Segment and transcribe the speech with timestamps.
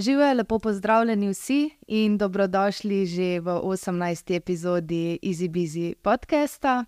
[0.00, 4.36] Živijo lepo pozdravljeni vsi in dobrodošli že v 18.
[4.36, 6.84] epizodi Easy Busy podcasta.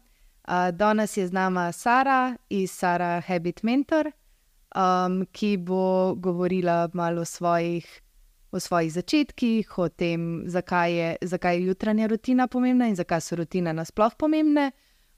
[0.73, 7.25] Danes je z nami Sara iz Sara Habit Mentor, um, ki bo govorila malo o
[7.25, 8.03] svojih,
[8.51, 13.37] o svojih začetkih, o tem, zakaj je, zakaj je jutranja rutina pomembna in zakaj so
[13.37, 14.71] rutine nasploh pomembne.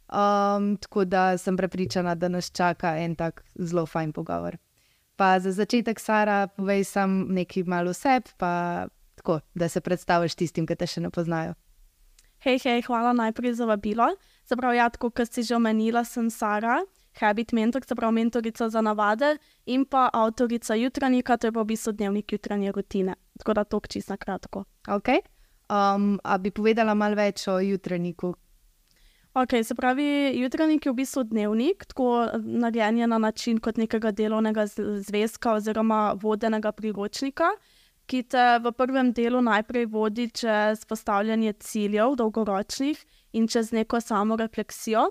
[0.08, 4.63] Um, tako da sem prepričana, da nas čaka en tak zelo fajn pogovor.
[5.16, 10.34] Pa za začetek, Sara, povej sam nekaj malo o sebi, pa tako, da se predstaviš
[10.34, 11.54] tistim, ki te še ne poznajo.
[12.44, 14.10] Hej, hej, hvala najprej za vabilo.
[14.44, 16.82] Zaprav, ja, kot si že omenila, sem Sara,
[17.20, 21.92] habit mentor, zaprav mentorica za navade in pa avtorica jutranjika, to je pa v bistvu
[21.92, 23.14] dnevnik jutranje rutine.
[23.38, 24.64] Tako da to čisto na kratko.
[24.88, 25.08] Ok.
[25.70, 28.34] Um, a bi povedala malo več o jutranjiku,
[29.34, 34.66] Ok, se pravi, jutranjik je v bistvu dnevnik, tako narejen na način kot nekega delovnega
[35.02, 37.48] zvezka oziroma vodenega priročnika,
[38.06, 43.00] ki te v prvem delu najprej vodi čez postavljanje ciljev, dolgoročnih
[43.32, 45.08] in čez neko samo refleksijo.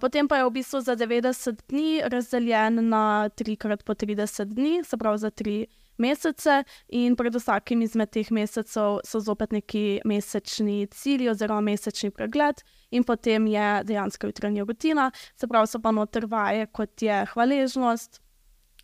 [0.00, 4.96] Potem pa je v bistvu za 90 dni razdeljen na 3x po 30 dni, se
[4.96, 5.66] pravi za 3
[5.98, 12.62] mesece, in pred vsakim izmed teh mesecev so zopet neki mesečni cilji oziroma mesečni pregled,
[12.90, 18.20] in potem je dejansko jutranja rutina, se pravi, so pa noter vaje, kot je hvaležnost,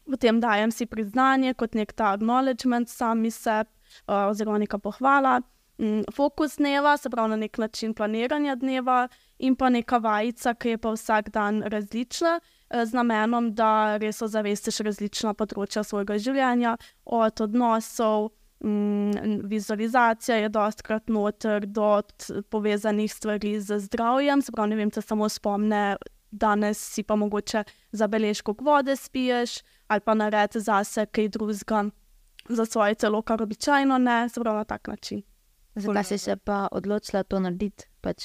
[0.09, 3.71] potem dajem si priznanje kot nek ta acknowledgement sami sebi,
[4.07, 5.41] uh, oziroma neka pohvala.
[5.79, 10.75] Mm, fokus dneva, se pravi na nek način planiranja dneva, in pa neka vajica, ki
[10.75, 16.77] je pa vsak dan različna, Eh, z namenom, da res ozavestiš različna področja svojega življenja,
[17.05, 18.31] od odnosov,
[18.65, 22.03] mm, vizualizacija je dostakrat noter, do
[22.51, 24.43] povezanih stvari z zdravjem.
[24.43, 25.97] Se pravi, ne vem, če samo spomne,
[26.31, 27.65] danes si pa mogoče
[27.97, 31.89] zabeležko vode spiješ ali pa naredi zase kaj drugega.
[32.49, 35.23] Za svoje telo, kar običajno ne, se pravi na tak način.
[35.75, 38.25] Zakaj si se pa odločila to narediti, pač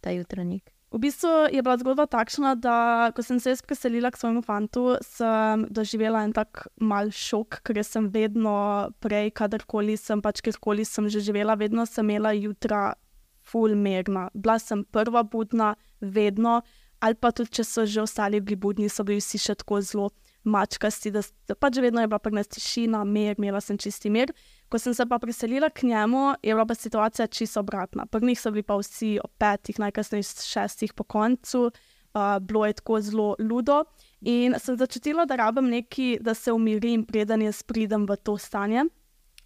[0.00, 0.73] ta jutranjik?
[0.94, 5.66] V bistvu je bila zgodba takšna, da ko sem se preselila k svojemu fantu, sem
[5.66, 11.18] doživela en tak mal šok, ker sem vedno prej, kadarkoli sem pač kjerkoli sem že
[11.18, 12.94] živela, vedno sem imela jutra
[13.42, 14.30] fulmerna.
[14.38, 16.62] Bila sem prva budna, vedno,
[17.02, 20.12] ali pa tudi če so že ostali bili budni, so bili vsi še tako zelo
[20.46, 21.26] mačkasti, da
[21.58, 24.30] pač vedno je bila pri nas tišina, mir, imela sem čisti mir.
[24.74, 28.06] Ko sem se pa preselila k njemu, je bila pa situacija čisto obratna.
[28.06, 33.00] Prvih so bili pa vsi o petih, najkasneje šestih po koncu, uh, bilo je tako
[33.00, 33.84] zelo ludo.
[34.20, 38.82] In sem začutila, da rabim nekaj, da se umirim, preden jaz pridem v to stanje.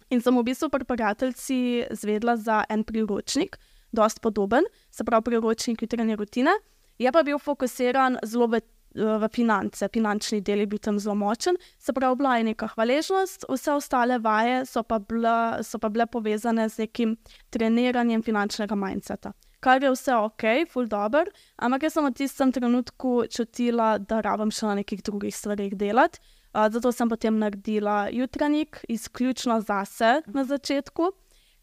[0.09, 3.59] In sem v bistvu pri prijateljci zvedla za en priročnik,
[3.91, 6.57] dosti podoben, se pravi priročnik jutranje rutine.
[6.97, 11.57] Je pa bil fokusiran zelo v v finance, finančni del je bil tam zelo močen,
[11.77, 16.07] se pravi, bila je neka hvaležnost, vse ostale vaje so pa, bila, so pa bile
[16.07, 17.17] povezane z nekim
[17.49, 19.33] treniranjem finančnega mindseta.
[19.59, 21.27] Kar je vse ok, full dobro,
[21.59, 26.21] ampak jaz sem v tistem trenutku čutila, da rabim še na nekih drugih stvarih delati.
[26.49, 31.11] Uh, zato sem potem naredila jutranjik, izključno zase na začetku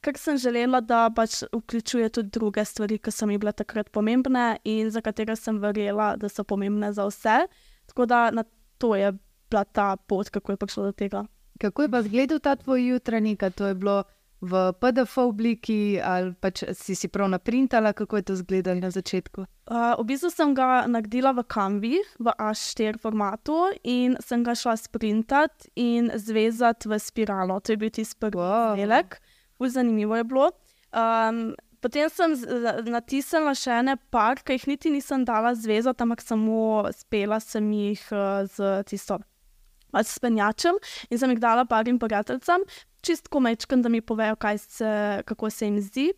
[0.06, 4.56] ker sem želela, da pač vključuje tudi druge stvari, ki so mi bile takrat pomembne
[4.64, 7.38] in za katere sem verjela, da so pomembne za vse.
[7.90, 8.44] Tako da na
[8.78, 9.12] to je
[9.50, 11.24] bila ta pot, kako je prišlo do tega.
[11.60, 14.04] Kako je pa izgledal ta tvoj jutranji, kaj to je bilo
[14.40, 19.46] v PDF obliki ali pač si si prav naprintala, kako je to izgledalo na začetku?
[19.66, 24.76] Uh, v bistvu sem ga naredila v Canvi, v A4 formatu in sem ga šla
[24.76, 27.60] sprintati in zvezati v spiralo.
[27.60, 28.76] To je bil tisti prvi wow.
[28.76, 29.18] delek
[29.58, 30.50] zelo zanimivo je bilo.
[31.80, 32.34] Potem sem
[32.90, 38.02] natisnila še ene par, ki jih niti nisem dala zvezati, ampak samo spela sem jih
[38.50, 39.20] z tisto
[39.94, 40.76] pač spenjačem
[41.10, 42.66] in sem jih dala parim prijateljem,
[43.06, 46.12] čistko mečkam, da mi povejo, se, kako se jim zdi.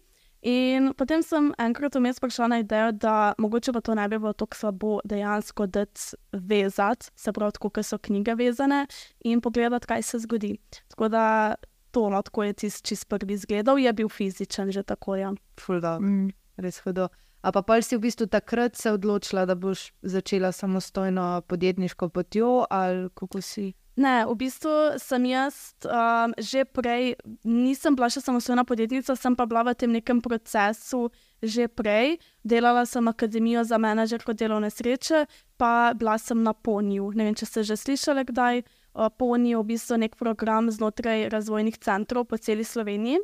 [0.46, 4.32] In potem sem enkrat vmes prišla na idejo, da mogoče pa to ne bi bilo
[4.32, 8.86] tako slabo dejansko dati vezati, se pravi, kako so knjige vezane
[9.24, 10.56] in pogledati, kaj se zgodi.
[10.88, 11.54] Tako da
[11.90, 15.16] to, no, tako je tisti čist prvi izgledal, je bil fizičen že tako.
[15.16, 15.32] Ja.
[15.60, 16.28] Fuldo, mm.
[16.56, 17.08] res hudo.
[17.42, 22.66] A pa pa si v bistvu takrat se odločila, da boš začela samostojno podjetniško potjo
[22.70, 23.72] ali kako si?
[23.98, 29.42] Ne, v bistvu sem jaz um, že prej, nisem bila še samostojna podjetnica, sem pa
[29.42, 31.10] bila v tem nekem procesu
[31.42, 32.22] že prej.
[32.46, 35.26] Delala sem akademijo za menedžerko delovne sreče,
[35.58, 37.10] pa bila sem na Poniju.
[37.18, 38.62] Ne vem, če ste že slišali kdaj.
[38.92, 43.18] PONI je v bistvu nek program znotraj razvojnih centrov po celi Sloveniji.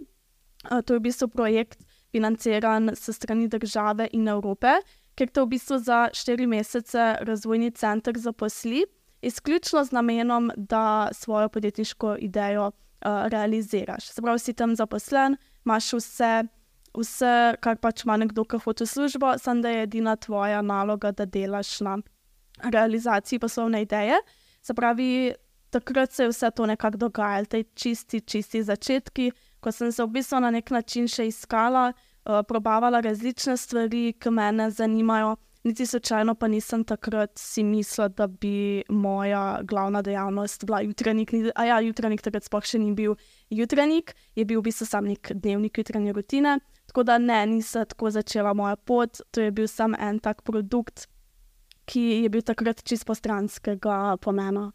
[0.70, 4.78] To je v bistvu projekt financiran s strani države in Evrope,
[5.14, 8.84] ker to v bistvu za štiri mesece razvojni center zaposli,
[9.22, 14.08] izključno z namenom, da svojo podjetniško idejo uh, realiziraš.
[14.08, 16.32] Se pravi, si tam zaposlen, imaš vse,
[16.94, 21.24] vse kar pač ima nekdo, ki hoče službo, samo da je edina tvoja naloga, da
[21.24, 21.98] delaš na
[22.62, 24.20] realizaciji poslovne ideje.
[24.62, 25.34] Se pravi,
[25.74, 29.30] takrat se je vse to nekako dogajalo, te čisti, čisti začetki,
[29.60, 34.30] ko sem se v bistvu na nek način še iskala, uh, probavala različne stvari, ki
[34.30, 35.34] me zanimajo.
[35.64, 41.32] Niti slučajno pa nisem takrat si mislila, da bi moja glavna dejavnost bila jutranjik.
[41.56, 43.16] A ja, jutranjik takrat sploh še ni bil
[43.48, 46.58] jutranjik, je bil v bistvu sam nek dnevnik jutranje rutine.
[46.92, 51.08] Tako da ne, nisem tako začela moja pot, to je bil samo en tak produkt,
[51.88, 54.68] ki je bil takrat čisto postranskega pomena.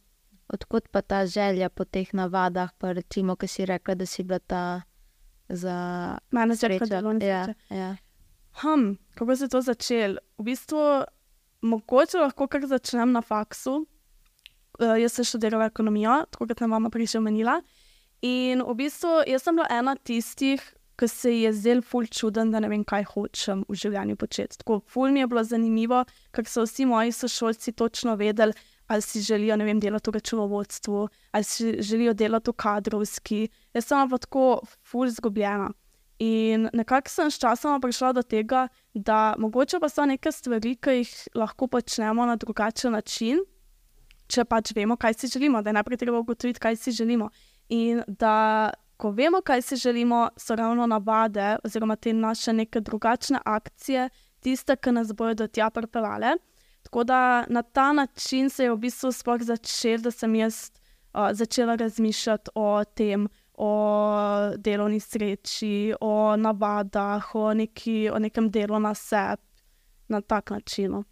[0.50, 4.40] Odkud pa ta želja po teh navadah, pa recimo, ki si rekla, da si bila
[4.40, 4.82] ta
[5.50, 5.76] za
[6.32, 6.90] menedžerka srečo?
[6.90, 7.96] delovne Ja, ja.
[8.62, 10.18] Hm, kako se je to začelo?
[10.38, 11.04] V bistvu,
[11.62, 13.86] mogoče lahko kar začnem na faksu.
[14.80, 17.60] Uh, jaz sem študirala ekonomijo, tako kot mama prej že omenila.
[18.22, 20.64] In v bistvu, jaz sem bila ena tistih,
[21.00, 24.60] ki se ji je zdel ful čuden, da ne vem, kaj hočem v življenju početi.
[24.64, 26.04] Tako ful mi je bilo zanimivo,
[26.36, 28.56] ker so vsi moji sošolci točno vedeli,
[28.90, 33.50] ali si želijo ne vem, delati v računovodstvu, ali si želijo delati v kadrovski.
[33.74, 35.70] Jaz sem pa tako ful zgubljena.
[36.20, 41.14] In nekako sem sčasoma prišla do tega, da mogoče pa so neke stvari, ki jih
[41.36, 43.40] lahko počnemo na drugačen način,
[44.28, 47.30] če pač vemo, kaj si želimo, da je najprej treba ugotoviti, kaj si želimo.
[47.70, 53.40] In da, ko vemo, kaj si želimo, so ravno navade, oziroma te naše neke drugačne
[53.46, 54.10] akcije,
[54.44, 56.36] tiste, ki nas bodo do tja pripeljale.
[56.84, 60.72] Tako da na ta način se je v bistvu sploh začel, da sem jaz
[61.14, 63.72] začela razmišljati o tem, o
[64.58, 69.42] delovni sreči, o navadah, o, neki, o nekem delu na sebi,
[70.08, 70.92] na tak način.
[70.92, 71.04] no.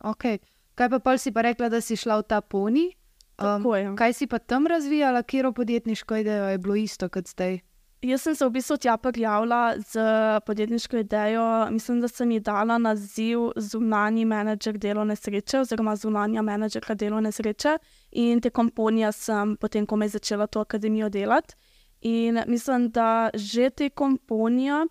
[0.00, 0.38] Okay.
[0.74, 2.92] Kaj pa pol si pa rekla, da si šla v ta poni?
[3.38, 3.94] Tako je.
[3.96, 7.60] kaj si pa tam razvijala, kjer podjetniško idejo je bilo isto kot zdaj?
[8.02, 10.00] Jaz sem se v bistvu tja prijavila z
[10.46, 11.70] podjetniško idejo.
[11.70, 17.78] Mislim, da sem ji dala naziv zunanji menedžer delovne sreče, oziroma zunanja menedžerka delovne sreče.
[18.12, 21.54] In tekom ponija sem potem, ko me je začela to akademijo delati.
[22.00, 24.86] In mislim, da že tekom ponija,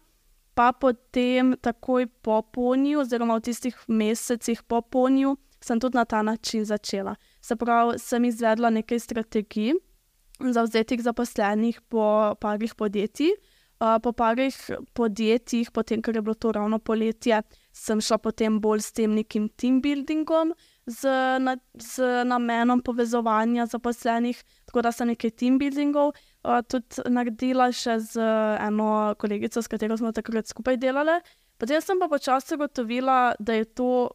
[0.54, 6.22] pa potem takoj po poniju, oziroma v tistih mesecih po poniju, sem tudi na ta
[6.22, 7.16] način začela.
[7.42, 9.74] Se pravi, sem izvedla nekaj strategij
[10.40, 13.36] zavzetih zaposlenih po parih podjetij.
[13.78, 14.56] Uh, po parih
[14.98, 19.52] podjetjih, potem, ker je bilo to ravno poletje, sem šla potem bolj s tem nekim
[19.54, 20.56] team buildingom,
[20.90, 24.40] z, na, z namenom povezovanja zaposlenih.
[24.66, 28.26] Tako da sem nekaj team buildingov uh, tudi naredila še z
[28.66, 31.20] eno kolegico, s katero smo takrat skupaj delali.
[31.62, 34.10] Potem sem pa počasi ugotovila, da je to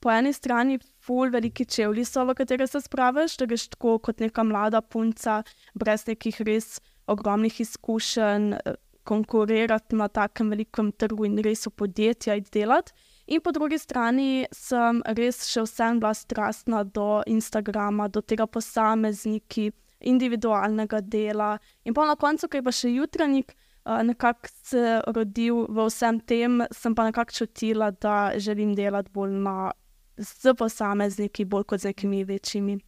[0.00, 4.20] po eni strani ful veliki čevlji so, v katere se spraviš, da greš tako kot
[4.20, 5.42] neka mlada punca,
[5.74, 8.76] brez nekih res ogromnih izkušenj, eh,
[9.06, 12.92] konkurirati na takem velikem trgu in res v podjetja iti delati.
[13.26, 19.72] In po drugi strani sem res še vsem bila strastna do Instagrama, do tega posamezniki,
[20.00, 21.56] individualnega dela.
[21.84, 23.54] In pa na koncu, ki je pa še jutranjik,
[23.86, 29.34] uh, nekako se rodil v vsem tem, sem pa nekako čutila, da želim delati bolj
[29.42, 29.72] na,
[30.18, 32.78] z posamezniki, bolj kot z nekimi večjimi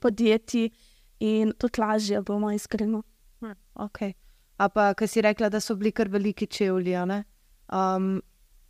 [0.00, 0.70] podjetji
[1.20, 3.02] in tudi lažje, bomo iskreni.
[3.74, 4.14] Okay.
[4.56, 7.24] A pa, ki si rekla, da so bili kar veliki čevlji, a ne?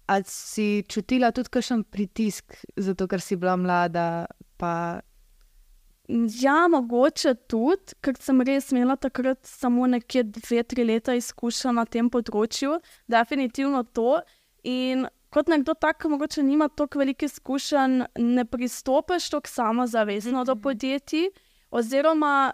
[0.06, 4.26] ali si čutila tudi kakšen pritisk, zato ker si bila mlada?
[4.56, 5.00] Pa...
[6.08, 11.84] Ja, mogoče tudi, ker sem res imela takrat samo nekje dve, tri leta izkušenj na
[11.88, 14.20] tem področju, definitivno to.
[14.64, 20.36] In kot nekdo tak, ki mogoče nima toliko velikih izkušenj, ne pristopiš tako samozavestno mm
[20.36, 20.46] -hmm.
[20.46, 21.30] do podjetij,
[21.70, 22.52] oziroma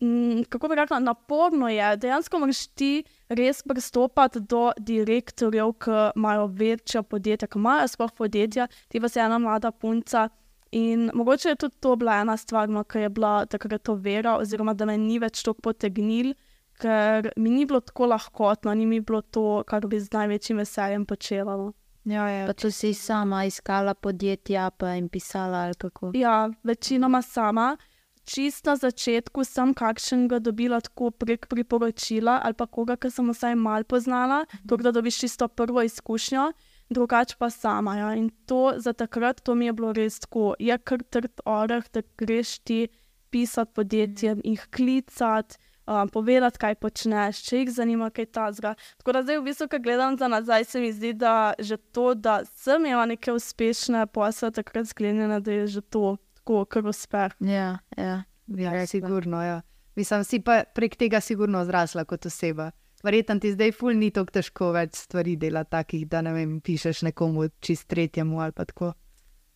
[0.00, 1.96] m, kako bi rekla, naporno je.
[1.96, 8.66] Dejansko moraš ti res pristopati do direktorjev, ki imajo večja podjetja, ki imajo sploh podjetja,
[8.88, 10.28] ti pa si ena mlada punca.
[10.70, 14.36] In mogoče je tudi to bila ena stvar, no, ki je bila takrat to vera,
[14.36, 16.34] oziroma da me ni več tako potegnil,
[16.80, 21.06] ker mi ni bilo tako lahkotno, ni mi bilo to, kar bi z največjim veseljem
[21.06, 21.56] počela.
[21.56, 21.72] No.
[22.04, 22.46] Ja, ja.
[22.48, 26.12] Pa to si sama iskala podjetja, pa jim pisala ali kako.
[26.14, 27.76] Ja, večinoma sama.
[28.24, 33.56] Čist na začetku sem kakšnega dobila tako prek priporočila ali pa koga, ki sem vsaj
[33.56, 36.52] malo poznala, tako da dobiš čisto prvo izkušnjo,
[36.90, 37.96] drugače pa sama.
[37.96, 38.14] Ja.
[38.14, 42.02] In to za takrat, to mi je bilo res tako, je kar trd oreh, da
[42.18, 42.88] greš ti
[43.30, 45.58] pisati podjetjem, jih klicati.
[45.90, 48.76] Um, povedati, kaj počneš, če jih zanima, kaj ta zgra.
[49.00, 52.12] Tako da zdaj, v bistvu, ko gledam za nazaj, se mi zdi, da že to,
[52.14, 57.34] da sem imela neke uspešne posle, takrat sklenjene, da je že to tako, kar uspeh.
[57.40, 58.22] Ja, ja.
[58.46, 58.86] Ja, rekla.
[58.86, 59.42] sigurno.
[59.42, 59.60] Ja.
[59.96, 62.70] Mislim, si pa prek tega sigurno zrasla kot oseba.
[63.02, 67.02] Verjetno ti zdaj ful ni tako težko več stvari delati, takih, da ne vem, pišeš
[67.08, 68.92] nekomu čist tretjemu ali pa tako.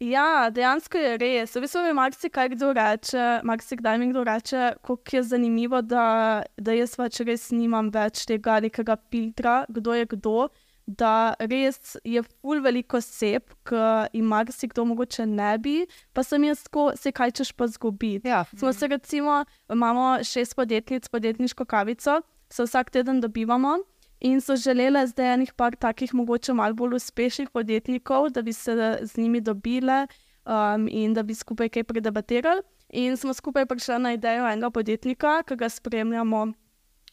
[0.05, 1.55] Ja, dejansko je res.
[1.57, 6.75] V bistvu mi marsikaj kdo reče, marsikdaj mi kdo reče, kako je zanimivo, da, da
[6.77, 10.37] jaz pač res nimam več tega nekega filtra, kdo je kdo.
[10.85, 13.85] Da res je ful veliko oseb, ki
[14.19, 15.79] jim marsikdo mogoče ne bi,
[16.13, 18.29] pa sem jaz tako, se kaj češ pa zgubiti.
[18.29, 18.43] Ja.
[18.53, 19.39] Smo se recimo,
[19.73, 22.21] imamo šest podjetnic, podjetniško kavico,
[22.53, 23.79] se vsak teden dobivamo
[24.25, 28.99] in so želele zdaj enih par takih, mogoče malo bolj uspešnih podjetnikov, da bi se
[29.03, 30.07] z njimi dobile
[30.45, 32.63] um, in da bi skupaj kaj predebatirali.
[32.89, 36.47] In smo skupaj prišli na idejo enega podjetnika, ki ga spremljamo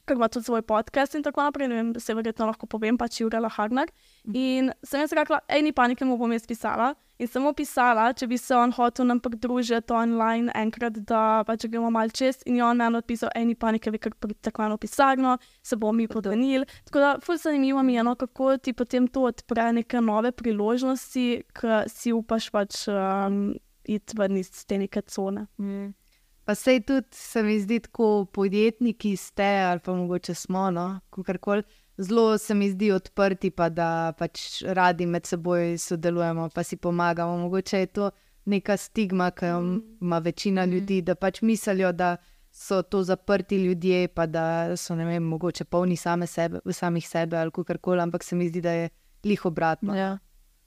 [0.05, 1.69] ker ima tudi svoj podcast in tako naprej.
[1.71, 3.91] Ne vem, se verjetno lahko povem, pač Jurela Harnar.
[4.33, 6.91] In sem jaz rekla, ej, ni panike, mu bom jaz pisala.
[7.21, 11.67] In sem mu pisala, če bi se on hotel nam pridružiti online enkrat, da pač
[11.69, 12.41] gremo mal čez.
[12.49, 15.77] In je on meni odpisal, ej, ni panike, vi kar pridite tako eno pisarno, se
[15.77, 16.65] bomo mi podvenili.
[16.89, 21.27] Tako da, ful zanimivo mi je, no, kako ti potem to odpre neke nove priložnosti,
[21.53, 23.51] ki si upaš pač um,
[23.85, 25.45] iti ven iz te neke cone.
[25.61, 25.91] Mm.
[26.45, 31.63] Pa sej tudi se mi zdi, tako podjetniki ste, ali pa mogoče smo, no, kakorkoli.
[31.97, 37.37] Zelo se mi zdi odprti, pa da pač radi med seboj sodelujemo, pa si pomagamo.
[37.37, 38.09] Mogoče je to
[38.45, 39.59] neka stigma, ki jo
[40.01, 42.17] ima večina ljudi, da pač mislijo, da
[42.51, 47.37] so to zaprti ljudje, pa da so ne vem, mogoče polni same sebe, samih sebe
[47.37, 48.89] ali kakorkoli, ampak se mi zdi, da je
[49.23, 49.95] lih obratno.
[49.95, 50.17] Ja.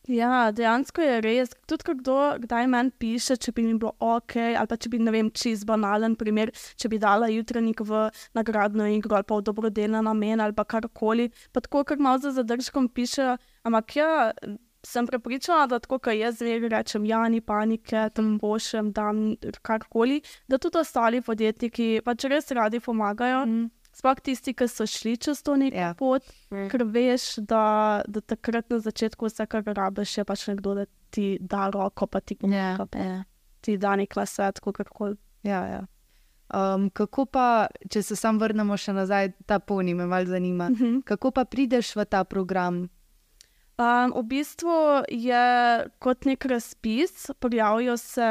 [0.08, 1.52] Ja, dejansko je res.
[1.64, 5.00] Tudi, ko kdo kdaj meni piše, če bi mi bilo ok, ali pa če bi,
[5.00, 8.02] ne vem, čist banalen primer, če bi dala jutranjik v
[8.37, 11.30] nagradno igro ali pa v dobrodelne namene ali pa karkoli.
[11.56, 13.34] Pa tako, ker malo za zadržkom piše,
[13.64, 14.12] ampak ja.
[14.84, 19.06] Sem prepričana, da tako, kot jaz zdaj rečem, ja, ni panike, tam pošljem, da
[19.64, 23.46] karkoli, da tudi ostali podjetniki pač res radi pomagajo.
[23.49, 23.70] Mm.
[23.94, 25.94] Sploh tisti, ki so šli čez to neko Ja.
[25.94, 26.68] pot, Mm.
[26.68, 31.38] ker veš, da, da takrat na začetku vse, kar rabiš, je pač nekdo, da ti
[31.40, 33.24] da roko, pa ti Ja, pomaga, pa ja.
[33.60, 35.16] ti da nek svet, kakorkoli.
[35.42, 35.82] Ja, ja.
[36.50, 40.68] Um, kako pa, če se sam vrnemo še nazaj, ta poni me malo zanima.
[40.70, 41.00] Mhm.
[41.02, 42.88] Kako pa prideš v ta program?
[43.76, 44.74] Um, v bistvu
[45.08, 45.44] je
[45.98, 48.28] kot nek razpis, prijavijo se,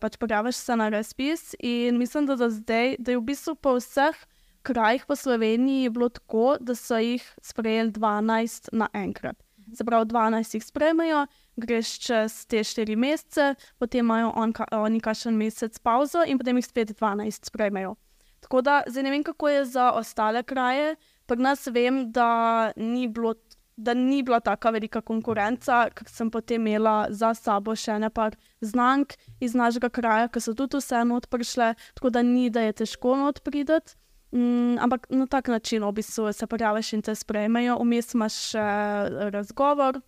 [0.00, 3.74] pač prijaviš se na razpis in mislim, da, do zdaj, da je v bistvu po
[3.76, 4.14] vseh
[4.66, 9.36] krajih po Sloveniji bilo tako, da so jih sprejeli 12 naenkrat.
[9.86, 15.78] Pravi, 12 jih sprejmejo, greš čez te 4 mesece, potem imajo on, oni kašen mesec
[15.78, 17.96] pauzo in potem jih spet 12 sprejmejo.
[18.46, 20.96] Tako da zdaj ne vem, kako je za ostale kraje.
[21.26, 23.34] Pri nas vem, da ni bilo
[23.76, 28.32] da ni bila tako velika konkurenca, ker sem potem imela za sabo še nekaj
[28.64, 33.16] znank iz našega kraja, ki so tudi vseeno odprle, tako da ni, da je težko
[33.20, 33.92] not prideti.
[34.32, 38.66] Mm, ampak na tak način v bistvu se prijaviš in te sprejmejo, vmes imaš še
[39.32, 40.00] razgovor.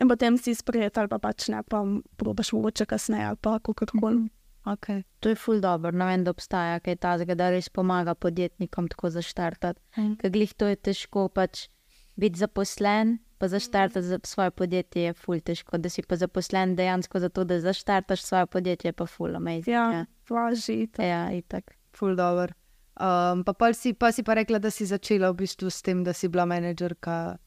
[0.00, 1.84] In potem si sprejet, ali pa pač ne, pa
[2.18, 4.24] probaš mogoče kasneje, ali pa kako koli.
[4.64, 5.04] Okay.
[5.20, 9.10] To je ful dobro, ne vem, da obstaja kaj takega, da res pomaga podjetnikom tako
[9.12, 9.80] zaštartati.
[9.98, 10.16] Mm.
[10.20, 11.66] Ker glih to je težko, pač
[12.16, 15.78] biti zaposlen, pa zaštartati za svoje podjetje je ful težko.
[15.78, 19.68] Da si pa zaposlen dejansko zato, da zaštartaš svoje podjetje, je pa ful amazing.
[19.68, 20.88] Ja, važi.
[20.98, 21.06] ja.
[21.06, 21.76] ja itak.
[21.92, 22.56] Ful dobr.
[22.94, 26.04] Um, pa, pol si, pa si pa rekla, da si začela v bistvu s tem,
[26.06, 27.38] da si bila menedžerka.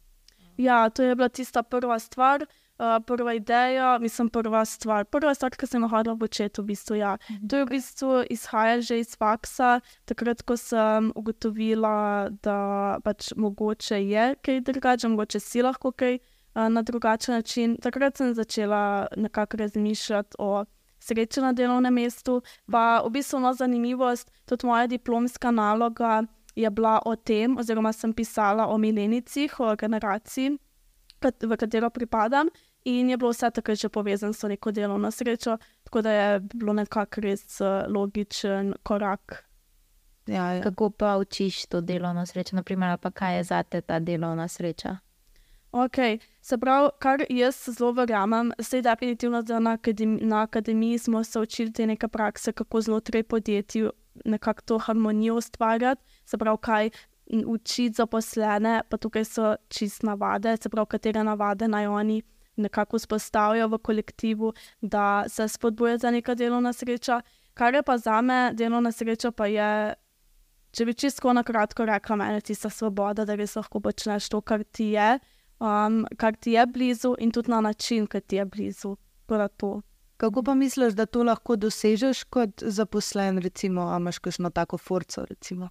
[0.57, 5.05] Ja, to je bila tista prva stvar, uh, prva ideja, mislim, prva stvar.
[5.05, 6.97] Prva stvar, ki sem jo hodila početi, v bistvu.
[6.99, 7.15] Ja.
[7.49, 14.01] To je v bistvu izhaja že iz faksa, takrat, ko sem ugotovila, da pač mogoče
[14.03, 17.77] je kaj drugače, mogoče si lahko kaj uh, na drugačen način.
[17.79, 20.65] Takrat sem začela nekako razmišljati o
[21.07, 22.41] sreči na delovnem mestu.
[22.71, 26.23] Pa v bistvu no zanimivost, tudi moja diplomska naloga
[26.55, 30.57] je bila o tem, oziroma sem pisala o milenicih, o generaciji,
[31.19, 32.49] kat- v katero pripadam.
[32.85, 36.73] In je bilo vse tako že povezano s neko delovno srečo, tako da je bilo
[36.73, 39.43] nekako res logičen korak.
[40.27, 40.63] Ja, ja.
[40.63, 44.97] Kako pa učiš to delovno srečo, naprimer, ali pa kaj je zate ta delovna sreča?
[45.77, 45.97] Ok,
[46.41, 48.51] se pravi, kar jaz zelo verjamem,
[48.83, 53.89] definitivno da na, akademi, na akademiji smo se učili te neke prakse, kako znotraj podjetij
[54.25, 56.89] nekako to harmonijo ustvarjati, se pravi, kaj
[57.45, 62.21] učiti zaposlene, pa tukaj so čist navade, se pravi, katere navade naj oni
[62.55, 67.21] nekako vzpostavijo v kolektivu, da se spodbuja za neka delovna sreča.
[67.53, 69.93] Kar je pa za me delovna sreča, pa je
[70.71, 74.41] Če bi čisto na kratko rekla, meni je tista svoboda, da res lahko počneš to,
[74.45, 75.19] kar ti je,
[75.59, 78.95] um, kar ti je blizu in tudi na način, ki ti je blizu.
[80.17, 85.25] Kako pa misliš, da to lahko dosežeš kot zaposlen, recimo, a imaš kakšno tako forco?
[85.25, 85.69] Recimo?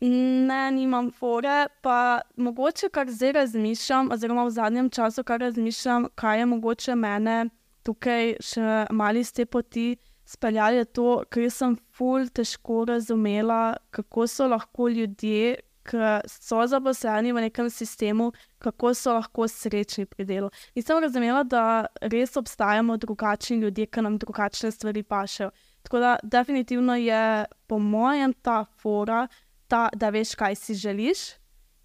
[0.00, 6.38] Ne, nimam fore, pa mogoče kar zdaj razmišljam, oziroma v zadnjem času kar razmišljam, kaj
[6.38, 7.48] je mogoče mene
[7.82, 9.88] tukaj še mali z te poti
[10.28, 15.56] speljali, je to, ker sem ful težko razumela, kako so lahko ljudje,
[15.90, 15.98] ki
[16.30, 20.50] so zaposleni v nekem sistemu, kako so lahko srečni pri delu.
[20.74, 25.50] In sem razumela, da res obstajamo drugačni ljudje, ki nam drugačne stvari pašejo.
[25.82, 29.26] Tako da, definitivno je po mojem ta fora,
[29.68, 31.18] ta, da veš, kaj si želiš.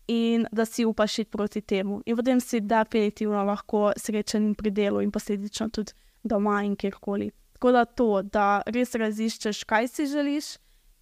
[0.08, 5.02] In da si upaš iti proti temu, in potem si definitivno lahko srečen pri delu,
[5.02, 7.32] in posledično tudi doma in kjerkoli.
[7.54, 10.52] Tako da to, da res raziščeš, kaj si želiš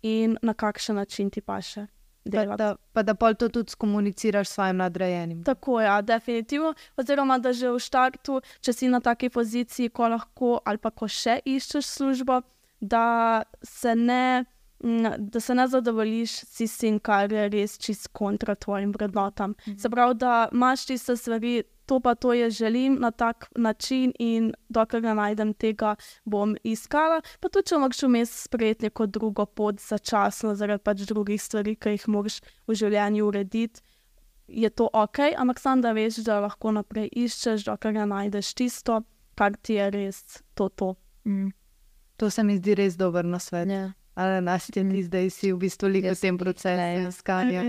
[0.07, 1.87] in na kakšen način ti paše.
[2.31, 5.43] Pa da, pa da pol to tudi komuniciraš s svojim nadrejenim.
[5.43, 6.73] Tako je, ja, definitivno.
[6.97, 11.07] Oziroma, da že v startu, če si na taki poziciji, ko lahko ali pa ko
[11.07, 12.41] še iščeš službo,
[12.79, 14.45] da se ne
[15.17, 19.55] da se ne zadovoljiš s tistim, kar je res čist kontra tvojim vrednotam.
[19.67, 19.77] Mhm.
[19.79, 21.63] Se pravi, da imaš tiste stvari,
[21.93, 25.95] to pa to jaz želim na tak način, in dokler ne najdem tega,
[26.25, 27.21] bom iskala.
[27.39, 31.93] Pa tudi, če moraš vmes sprejeti neko drugo pot začasno, zaradi pač drugih stvari, ki
[31.93, 33.81] jih moraš v življenju urediti.
[34.47, 39.03] Je to ok, ampak samo da veš, da lahko naprej iščeš, dokler ne najdeš tisto,
[39.37, 40.69] kar ti je res to.
[40.69, 40.95] to.
[41.29, 41.53] Mm.
[42.17, 43.69] To se mi zdi res dober na svet.
[43.69, 43.93] Yeah.
[43.93, 43.97] Ja.
[44.15, 47.61] Ali nas je ti zdaj, si v bistvu lik v tem procesu iskanja?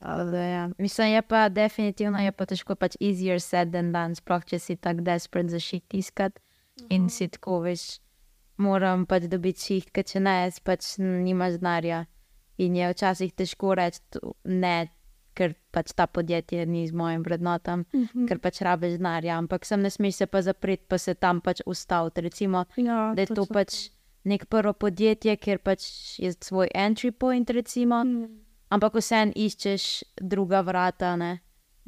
[0.00, 0.70] Ja.
[0.78, 4.76] Mislim, je pa definitivno je pa težko, pač easier said than done, sploh če si
[4.76, 6.38] tako desperate za šit iskat
[6.88, 7.08] in mhm.
[7.08, 7.98] si tako veš,
[8.62, 12.04] moram pač dobiti šit, ker če ne, pač nimaš denarja.
[12.58, 14.88] In je včasih težko reči ne,
[15.38, 18.26] ker pač ta podjetje ni z mojim vrednotam, mm -hmm.
[18.28, 21.60] ker pač rabiš denarja, ampak sem ne smeš se pa zapreti, pa se tam pač
[21.66, 22.20] ustaviti.
[22.20, 23.90] Recimo, ja, da je to pač.
[24.24, 25.82] Nek prvo podjetje, ker pač
[26.18, 28.47] je svoj entry point, recimo, mm.
[28.68, 31.38] Ampak vseeno iščeš druga vrata, ne?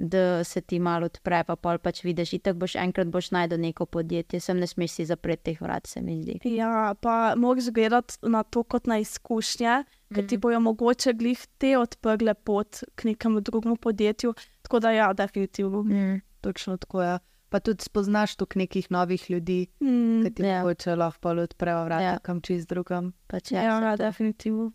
[0.01, 3.85] da se ti malo odpre, pa pol pač vidiš, da boš enkrat boš najdel neko
[3.85, 6.39] podjetje, sem ne smeš si zapreti teh vrat, se mi zdi.
[6.57, 10.15] Ja, pa moraš gledati na to kot na izkušnje, mm.
[10.15, 10.41] ker ti mm.
[10.41, 14.33] bojo mogoče glih te odprle pot k nekemu drugemu podjetju.
[14.63, 15.83] Tako da ja, definitivno.
[15.83, 16.23] Mm.
[16.41, 17.09] Točno tako je.
[17.09, 17.19] Ja
[17.51, 20.63] pa tudi spoznaš tu nekih novih ljudi, mm, ki ti yeah.
[20.63, 22.13] hoče lahko odprejo vrata yeah.
[22.13, 22.19] Ja.
[22.19, 23.13] kam čez drugam.
[23.27, 24.71] Pač ja, ja, definitivno.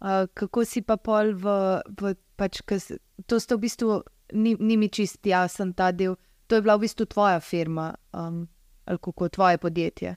[0.00, 1.56] Uh, kako si pa pol v,
[2.00, 2.92] v pač, kas,
[3.26, 4.02] to ste v bistvu,
[4.36, 8.44] ni, ni mi čist jasen ta del, to je bila v bistvu tvoja firma um,
[8.84, 10.16] ali kako tvoje podjetje.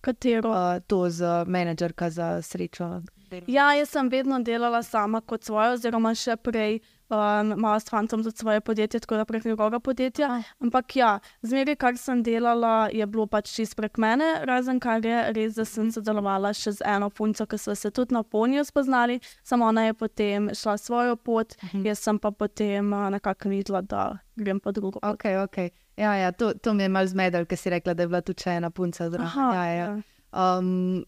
[0.00, 0.50] Katero?
[0.50, 3.02] Uh, to z menedžerka za srečo.
[3.46, 8.22] Ja, jaz sem vedno delala sama kot svojo, oziroma še prej um, malo s fantom
[8.22, 10.26] za svoje podjetje, tako da prek njegovega podjetja.
[10.26, 10.42] Aha.
[10.60, 15.32] Ampak ja, zmeraj, kar sem delala, je bilo pač čist prek mene, razen kar je
[15.32, 19.20] res, da sem sodelovala še z eno punco, ki so se tudi na ponju spoznali,
[19.44, 21.56] samo ona je potem šla svojo pot.
[21.64, 21.86] Mhm.
[21.86, 25.00] jaz sem pa potem uh, nekako videla, da grem pa drugo.
[25.02, 25.58] Ok, ok.
[25.96, 28.50] Ja, ja, to, to mi je malo zmedel, ker si rekla, da je bila tudi
[28.50, 29.54] ena punca zraven.
[29.54, 29.74] Ja, ja.
[29.74, 30.02] ja.
[30.36, 31.04] Um,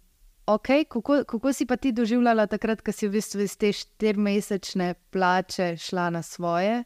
[0.48, 4.94] Okay, kako, kako si pa ti doživljala takrat, ko si v bistvu iz te štirimesečne
[5.12, 6.84] plače šla na svoje?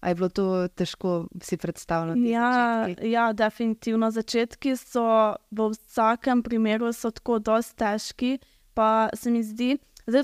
[0.00, 2.28] Ali je bilo to težko si predstavljati?
[2.28, 4.10] Ja, ja, definitivno.
[4.10, 5.06] Začetki so
[5.50, 8.38] v vsakem primeru tako dosti težki.
[8.74, 10.22] Pa se mi zdi, da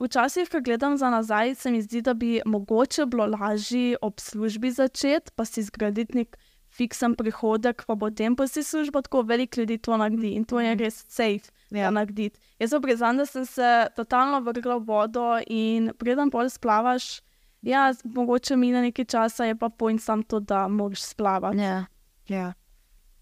[0.00, 4.70] včasih, ko gledam za nazaj, se mi zdi, da bi mogoče bilo lažje ob službi
[4.70, 6.36] začeti, pa si zgraditi nek
[6.76, 10.74] fiksen prihodek, pa potem pa si službo, tako veliko ljudi to naredi in to je
[10.74, 10.82] mhm.
[10.84, 11.90] res safe ja.
[11.90, 12.38] narediti.
[12.58, 17.20] Jaz sem priznal, da sem se totalno vrgla v vodo in preden pol splavaš,
[17.66, 21.58] ja, mogoče mine nekaj časa, je pa pojem sam to, da moraš splavati.
[21.58, 21.84] Ja.
[22.28, 22.52] Ja.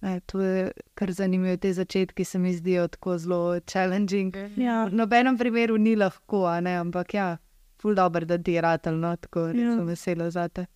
[0.04, 4.36] E, to je kar zanimivo, te začetki se mi zdijo tako zelo challenging.
[4.56, 4.84] Ja.
[4.84, 7.36] V nobenem primeru ni lahko, ampak ja,
[7.80, 9.76] ful dobro, da ti je ratelj, no, tako ja.
[9.76, 10.66] sem vesela za te.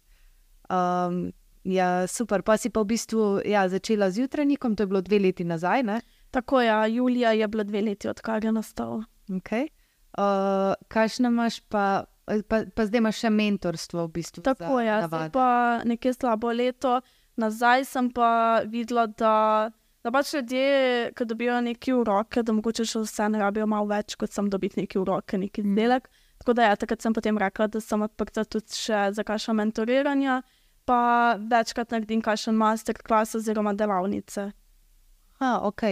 [0.69, 1.33] Um,
[1.65, 2.43] Ja, super.
[2.43, 5.83] Pa si pa v bistvu ja, začela z jutranjikom, to je bilo dve leti nazaj.
[5.83, 6.01] Ne?
[6.31, 9.03] Tako je, ja, Julija je bila dve leti, odkar je nastal.
[9.29, 9.69] Okay.
[10.19, 14.43] Uh, kaj še imaš, pa, pa, pa zdaj imaš še mentorstvo v bistvu?
[14.47, 15.49] Tako je, zdaj pa
[15.85, 17.01] nekaj slabo leto
[17.39, 19.71] nazaj sem pa videla, da,
[20.05, 23.89] da pač ljudje, ki dobijo nekaj v roke, da mogoče še vse ne rabijo malo
[23.93, 25.77] več, kot sem dobiti nekaj v roke, nekaj mm.
[25.79, 26.11] delek.
[26.43, 30.41] Tako da ja, takrat sem potem rekla, da sem odprta tudi za kakšno mentoriranje
[30.89, 34.49] pa večkrat naredim kakšen masterclass oziroma delavnice.
[35.43, 35.85] Ha, ok.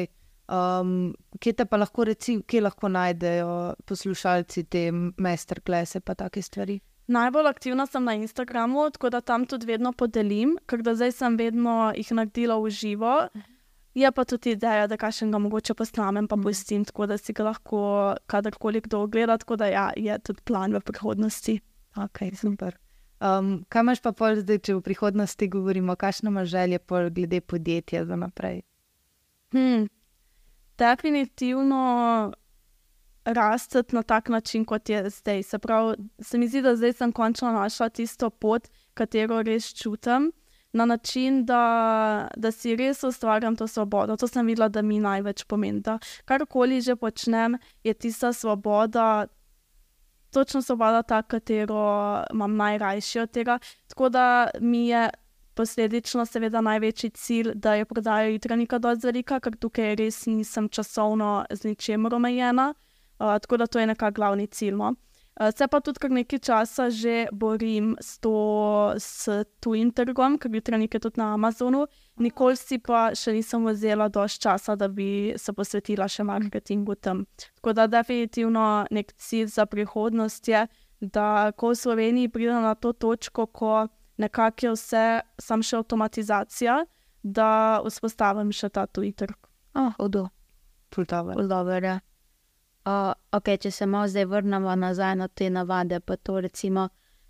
[0.47, 0.91] Um,
[1.43, 6.79] kje te pa lahko, recimo, kje lahko najdejo poslušalci te masterclasse, pa take stvari?
[7.07, 11.37] Najbolj aktivna sem na Instagramu, tako da tam tudi vedno podelim, ker do zdaj sem
[11.39, 13.13] vedno jih naredila v živo.
[13.97, 17.33] Je pa tudi ideja, da kaj še ga mogoče posnamem, pa pustim, tako da si
[17.33, 17.83] ga lahko
[18.29, 19.39] kadarkoli kdo ogleda.
[19.41, 21.61] Tako da ja, je tudi plan v prihodnosti.
[21.97, 22.77] Ok, super.
[23.21, 27.41] Um, kaj imaš pa pol zdaj, če v prihodnosti govorimo, kakšno imaš želje pol glede
[27.41, 28.61] podjetja za naprej?
[29.53, 29.87] Hmm.
[30.79, 32.33] Definitivno
[33.25, 35.43] rasteti na tak način, kot je zdaj.
[35.43, 40.33] Se pravi, se mi zdi, da zdaj sem končno našla tisto pot, katero res čutim,
[40.73, 44.17] na način, da, da si res ustvarjam to svobodo.
[44.17, 45.81] To sem videla, da mi največ pomeni.
[45.81, 49.27] Da karkoli že počnem, je tista svoboda.
[50.37, 53.59] Točno svoboda, ta, katero imam najrajši od tega.
[53.89, 55.09] Tako da mi je
[55.55, 61.47] posledično, seveda, največji cilj, da je prodaja jutrajnika dovolj velika, ker tukaj res nisem časovno
[61.51, 62.75] z ničemer omejena.
[63.19, 64.77] Uh, tako da to je nekako glavni cilj.
[64.77, 64.93] No?
[65.37, 69.29] Uh, se pa tudi kar nekaj časa že borim s, to, s
[69.61, 71.85] tujim trgom, ker jutrajnik je tudi na Amazonu.
[72.17, 77.27] Nikoli si pa še nisem vzela dovolj časa, da bi se posvetila še marketingu tam.
[77.61, 80.65] Tako da definitivno nek cilj za prihodnost je,
[81.01, 86.81] da ko v Sloveniji pridem na to točko, ko nekako je vse, sam še avtomatizacija,
[87.21, 87.51] da
[87.85, 89.37] vzpostavim še ta tuji trg.
[89.77, 90.31] Oh, Udo.
[90.89, 91.37] Pultave.
[91.45, 92.01] Dobro, ja.
[92.87, 96.89] Uh, ok, če se malo zdaj vrnemo nazaj na te navade, pa to recimo,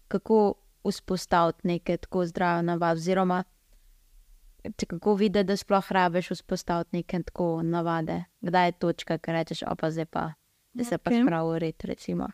[0.08, 3.44] kako vzpostaviti neke tako zdrave navade, oziroma
[4.86, 8.24] kako videti, da sploh rabiš vzpostaviti neke tako navade.
[8.40, 10.32] Kdaj je točka, ki rečeš, opa, zdaj pa,
[10.72, 12.28] da se pa spravi v red, recimo.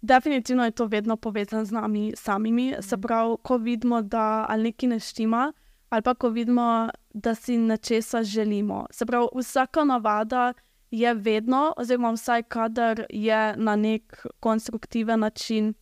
[0.00, 2.74] Definitivno je to vedno povezano z nami samimi.
[2.80, 5.52] Se pravi, ko vidimo, da ali nekaj ne štima,
[5.90, 8.86] ali pa ko vidimo, da si nečesa želimo.
[8.90, 10.52] Se pravi, vsaka navada
[10.90, 15.74] je vedno, oziroma vsaj kadar je na nek konstruktiven način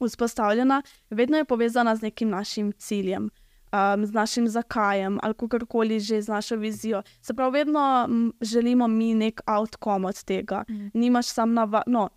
[0.00, 3.30] vzpostavljena, vedno je povezana z nekim našim ciljem.
[3.72, 7.02] Um, z našim zakajem ali kakorkoli že z našo vizijo.
[7.20, 8.08] Se pravi, vedno
[8.40, 10.64] želimo mi nek outcome od tega.
[10.70, 10.90] Mm.
[10.94, 11.98] Nimaš samo navadno.
[12.00, 12.08] No,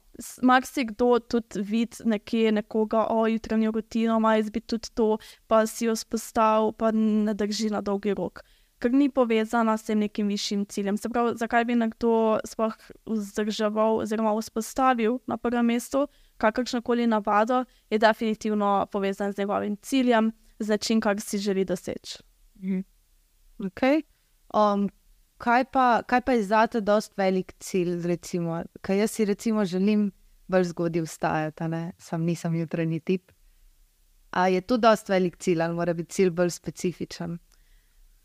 [0.42, 5.18] Marsikdo tudi vidi nekje nekoga, o jutranjo rutino, ima bi tudi to,
[5.48, 8.44] pa si jo spostavil, pa ne drži na dolgi rok
[8.82, 10.98] ker ni povezana s tem nekim višjim ciljem.
[10.98, 12.76] Se pravi, zakaj bi nekdo sploh
[13.10, 16.08] vzdrževal oziroma vzpostavil na prvem mestu
[16.42, 22.24] kakršno koli navado, je definitivno povezan z njegovim ciljem, z način, kar si želi doseči.
[22.56, 22.80] Mhm.
[23.60, 24.02] Okay.
[24.54, 24.90] Um,
[25.38, 29.66] kaj, pa, kaj pa je za te dost velik cilj, recimo, kaj jaz si recimo
[29.66, 30.12] želim
[30.48, 31.64] bolj zgodaj vstajati,
[31.98, 33.32] sam nisem jutranji tip.
[34.32, 37.38] A je to dost velik cilj ali mora biti cilj bolj specifičen?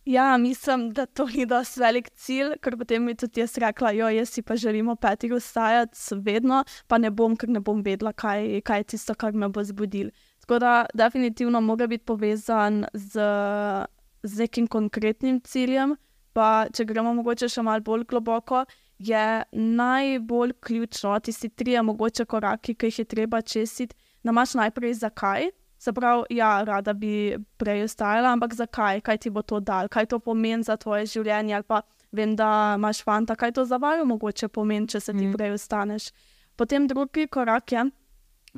[0.07, 4.07] Ja, mislim, da to ni dosti velik cilj, ker potem mi tudi jaz rekla, jo,
[4.15, 8.61] jaz si pa želimo petih vstajati, vedno, pa ne bom, ker ne bom vedela, kaj,
[8.63, 10.13] kaj je tisto, kar me bo zbudil.
[10.45, 13.27] Tako da, definitivno mora biti povezan z,
[14.23, 15.97] z nekim konkretnim ciljem.
[16.33, 18.63] Pa, če gremo mogoče še malo bolj globoko,
[18.99, 25.01] je najbolj ključno, tisti tri, mogoče koraki, ki jih je treba česiti, da imaš najprej
[25.03, 25.51] zakaj.
[25.87, 30.09] Se pravi, ja, rada bi prej ostajala, ampak zakaj, kaj ti bo to dal, kaj
[30.11, 34.09] to pomeni za tvoje življenje, ali pa vem, da imaš fanta, kaj to za vaju
[34.11, 35.37] mogoče pomeni, če se ti mm.
[35.37, 36.09] prej ostaneš.
[36.59, 37.85] Potem drugi korak je,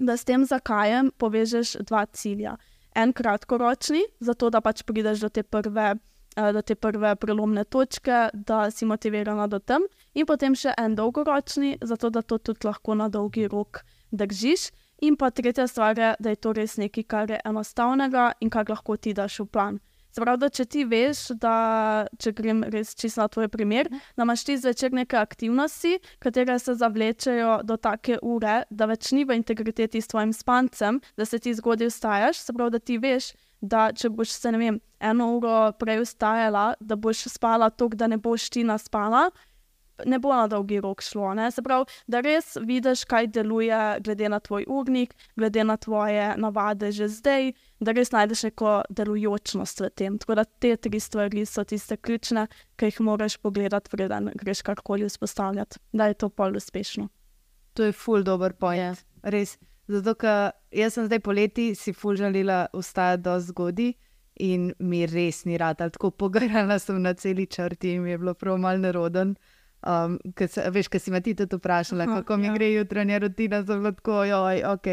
[0.08, 2.56] da s tem zakajem povežeš dva cilja.
[2.96, 5.98] En kratkoročni, zato da pač prideš do te prve.
[6.38, 9.82] Eh, do te prve prelomne točke, da si motivirana do tam,
[10.14, 13.80] in potem še en dolgoročni, zato da to tudi lahko na dolgi rok
[14.12, 14.68] držiš.
[15.00, 18.66] In pa tretja stvar je, da je to res nekaj, kar je enostavnega in kar
[18.68, 19.78] lahko ti daš v plan.
[20.18, 24.46] Sprav, da če ti veš, da če grem res čisto na tvoj primer, da imaš
[24.48, 30.00] ti zvečer neke aktivnosti, katere se zavlečejo do take ure, da več ni v integriteti
[30.02, 33.30] s tvojim spancem, da se ti zgodaj vstajaš, sprav, da ti veš,
[33.60, 38.08] da če boš se ne vem, eno uro prej vstajala, da boš spala toliko, da
[38.10, 39.28] ne boš ti naspala,
[40.06, 41.34] ne bo na dolgi rok šlo.
[41.34, 41.50] Ne?
[41.50, 46.92] Se pravi, da res vidiš, kaj deluje, glede na tvoj urnik, glede na tvoje navade
[46.92, 50.18] že zdaj, da res najdeš neko delujočnost v tem.
[50.18, 55.08] Tako da te tri stvari so tiste ključne, ki jih moraš pogledati, preden greš karkoli
[55.08, 57.08] vzpostavljati, da je to pol uspešno.
[57.74, 57.92] To je
[58.58, 58.78] point.
[58.78, 58.78] Yeah.
[58.78, 59.30] Ja.
[59.30, 59.58] Res.
[59.88, 63.94] Zato, ker jaz sem zdaj poleti si full želela vstajati do zgodi.
[64.38, 68.34] In mi res ni rad, tako pogrnila sem na celi črti in mi je bilo
[68.34, 69.34] prav malo neroden.
[69.86, 72.54] Um, se, veš, kaj si me ti tudi vprašala, Aha, kako mi ja.
[72.54, 74.88] gre jutranja rutina, zelo tako, joj, ok,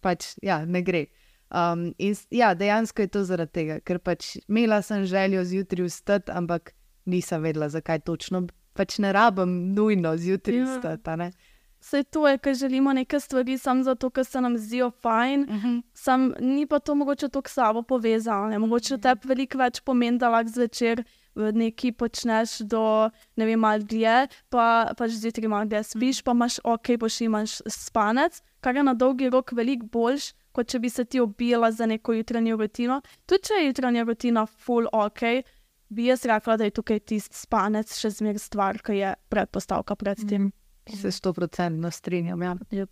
[0.00, 1.06] pač ja, ne gre.
[1.50, 6.32] Um, in ja, dejansko je to zaradi tega, ker pač imela sem željo zjutraj vstati,
[6.32, 6.72] ampak
[7.04, 8.46] nisem vedela, zakaj točno.
[8.72, 10.68] Pač ne rabim nujno zjutraj ja.
[10.70, 11.32] vstati.
[11.80, 15.64] Vse to je, ker želimo neke stvari samo zato, ker se nam zdijo fajn, Uh
[15.64, 15.82] -huh.
[15.94, 18.58] sam ni pa to mogoče tako s sabo povezano.
[18.58, 21.04] Mogoče tebi veliko več pomeni, da lahko zvečer
[21.52, 26.60] neki počneš do ne vem, malo dlje, pa pač zjutraj malo dlje spiš, pa imaš
[26.64, 31.04] ok, boš imaš spanec, kar je na dolgi rok veliko boljš, kot če bi se
[31.04, 33.00] ti obila za neko jutranjo rutino.
[33.26, 35.24] Tudi če je jutranja rutina full ok,
[35.90, 40.22] bi jaz rekla, da je tukaj tisti spanec še zmeraj stvar, ki je predpostavka pred
[40.28, 40.50] tem.
[40.90, 42.42] Se sto procentno strinjam.
[42.42, 42.86] Ja.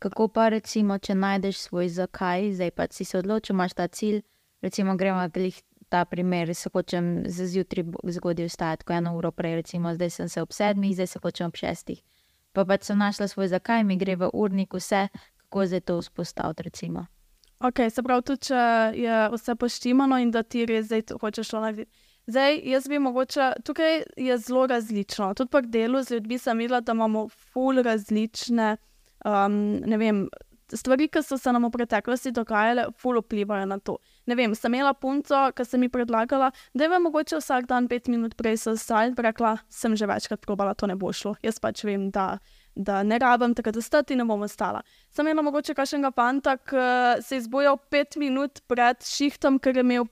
[0.00, 4.22] Kako pa recimo, če najdeš svoj zakaj, zdaj pa si se odločil, imaš ta cilj,
[4.64, 5.58] recimo gremo glih
[5.90, 10.42] ta primer, se hočem zjutraj zgodaj vstajati, ko eno uro prej, recimo zdaj sem se
[10.42, 12.02] ob sedmih, zdaj se hočem ob šestih.
[12.52, 15.08] Pa pač sem našla svoj zakaj, mi gre v urnik vse,
[15.44, 17.06] kako zdaj to vzpostaviti recimo.
[17.60, 18.60] Ok, se pravi, tudi če
[18.96, 22.06] je vse poštimano in da ti res zdaj hočeš to narediti.
[22.30, 25.34] Zdaj, jaz bi mogoče, tukaj je zelo različno.
[25.34, 28.76] Tudi pri delu z ljudmi sem videla, da imamo ful različne,
[29.24, 30.28] um, ne vem,
[30.76, 33.96] stvari, ki so se nam v preteklosti dogajale, ful vplivajo na to.
[34.30, 38.06] Ne vem, sem imela punco, ki sem mi predlagala, da je mogoče vsak dan pet
[38.06, 41.34] minut prej se vstajati, pa rekla, sem že večkrat probala, to ne bo šlo.
[41.42, 42.36] Jaz pač vem, da,
[42.78, 44.84] da ne rabim takrat vstati in ne bom ostala.
[45.10, 46.84] Sem imela mogoče kakšnega fanta, ki
[47.26, 50.06] se je zbujal pet minut pred šihtom, ker je imel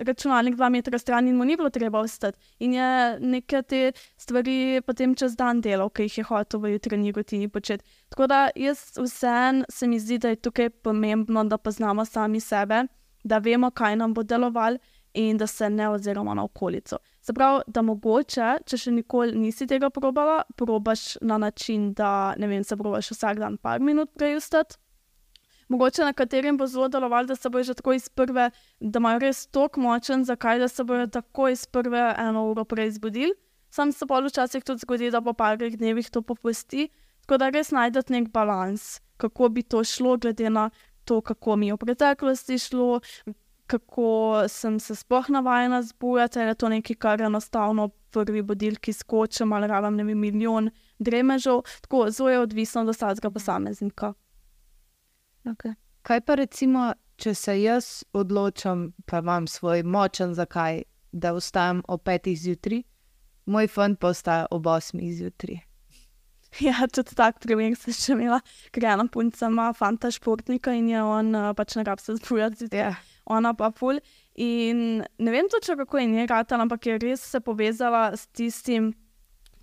[0.00, 2.38] računalnik dva metra stran in mu ni bilo treba vstati.
[2.64, 2.88] In je
[3.20, 3.82] neke te
[4.16, 7.84] stvari potem čez dan delal, ki jih je hotel v jutranji rutini početi.
[8.08, 12.86] Tako da jaz vsem se mi zdi, da je tukaj pomembno, da poznamo sami sebe,
[13.24, 14.78] da vemo, kaj nam bo delovalo
[15.14, 16.98] in da se ne oziramo na okolico.
[17.20, 22.48] Se pravi, da mogoče, če še nikoli nisi tega probala, probaš na način, da ne
[22.48, 24.78] vem, se probaš vsak dan par minut prej vstati.
[25.68, 29.22] Mogoče na katerem bo zelo delovalo, da se bojo že tako iz prve, da imajo
[29.22, 33.32] res tok močen, zakaj da se bojo tako iz prve eno uro prej zbudili.
[33.70, 36.90] Sam se pa včasih tudi zgodi, da po parih dnevih to popusti.
[37.24, 40.70] Tako da res najdete nek balans, kako bi to šlo, glede na
[41.04, 43.00] to, kako mi je v preteklosti šlo,
[43.66, 49.66] kako sem se sploh navajena zbujati, je to nekaj, kar enostavno prvi budilki skočem ali
[49.66, 51.62] rabim ne vem, milijon dremežev.
[51.80, 54.12] Tako zelo je odvisno od vsakega posameznika.
[55.44, 55.74] Okay.
[56.02, 62.02] Kaj pa recimo, če se jaz odločam, pa imam svoj močen zakaj, da vstajam ob
[62.02, 62.82] petih zjutraj,
[63.46, 65.60] moj fant pa vstaja ob osmih zjutraj.
[66.60, 68.42] Ja, tudi tak primer sem še imela,
[68.74, 72.66] ker ena punca ima fanta športnika in je on uh, pač ne rab se zbujati
[72.66, 72.92] zjutraj.
[72.92, 73.12] Ja.
[73.24, 74.00] ona pa ful.
[74.34, 78.92] In ne vem točno, kako je njej ratala, ampak je res se povezala s tistim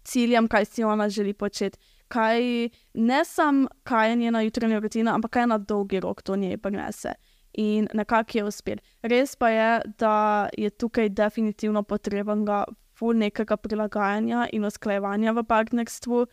[0.04, 1.78] ciljem, kaj si ona želi početi.
[2.08, 6.58] Kaj, ne samo, kaj je njena jutranja rutina, ampak kaj na dolgi rok to njej
[6.58, 7.13] prinese.
[7.54, 8.78] In nekako je uspel.
[9.02, 12.63] Res pa je, da je tukaj definitivno potrebnega
[12.97, 16.25] ful nekega prilagajanja in usklajevanja v partnerstvu,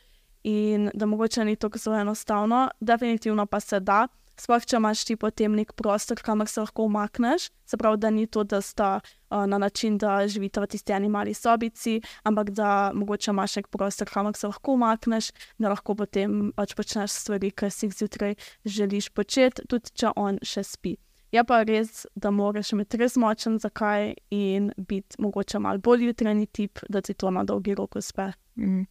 [0.47, 4.07] in da mogoče ni tako zelo enostavno, definitivno pa se da.
[4.37, 8.27] Sploh, če imaš ti potem nek prostor, kamor se lahko umakneš, se pravi, da ni
[8.29, 11.97] to, da sta uh, na način, da živite v tisti eni mali sobici,
[12.29, 17.17] ampak da mogoče imaš nek prostor, kamor se lahko umakneš, da lahko potem pač počneš
[17.17, 20.95] stvari, ki si jih zjutraj želiš početi, tudi če on še spi.
[21.33, 26.47] Je pa res, da moraš imeti res močen zakaj in biti mogoče malo bolj jutranji
[26.47, 28.31] tip, da ti to na dolgi rok uspe.
[28.61, 28.85] Mm.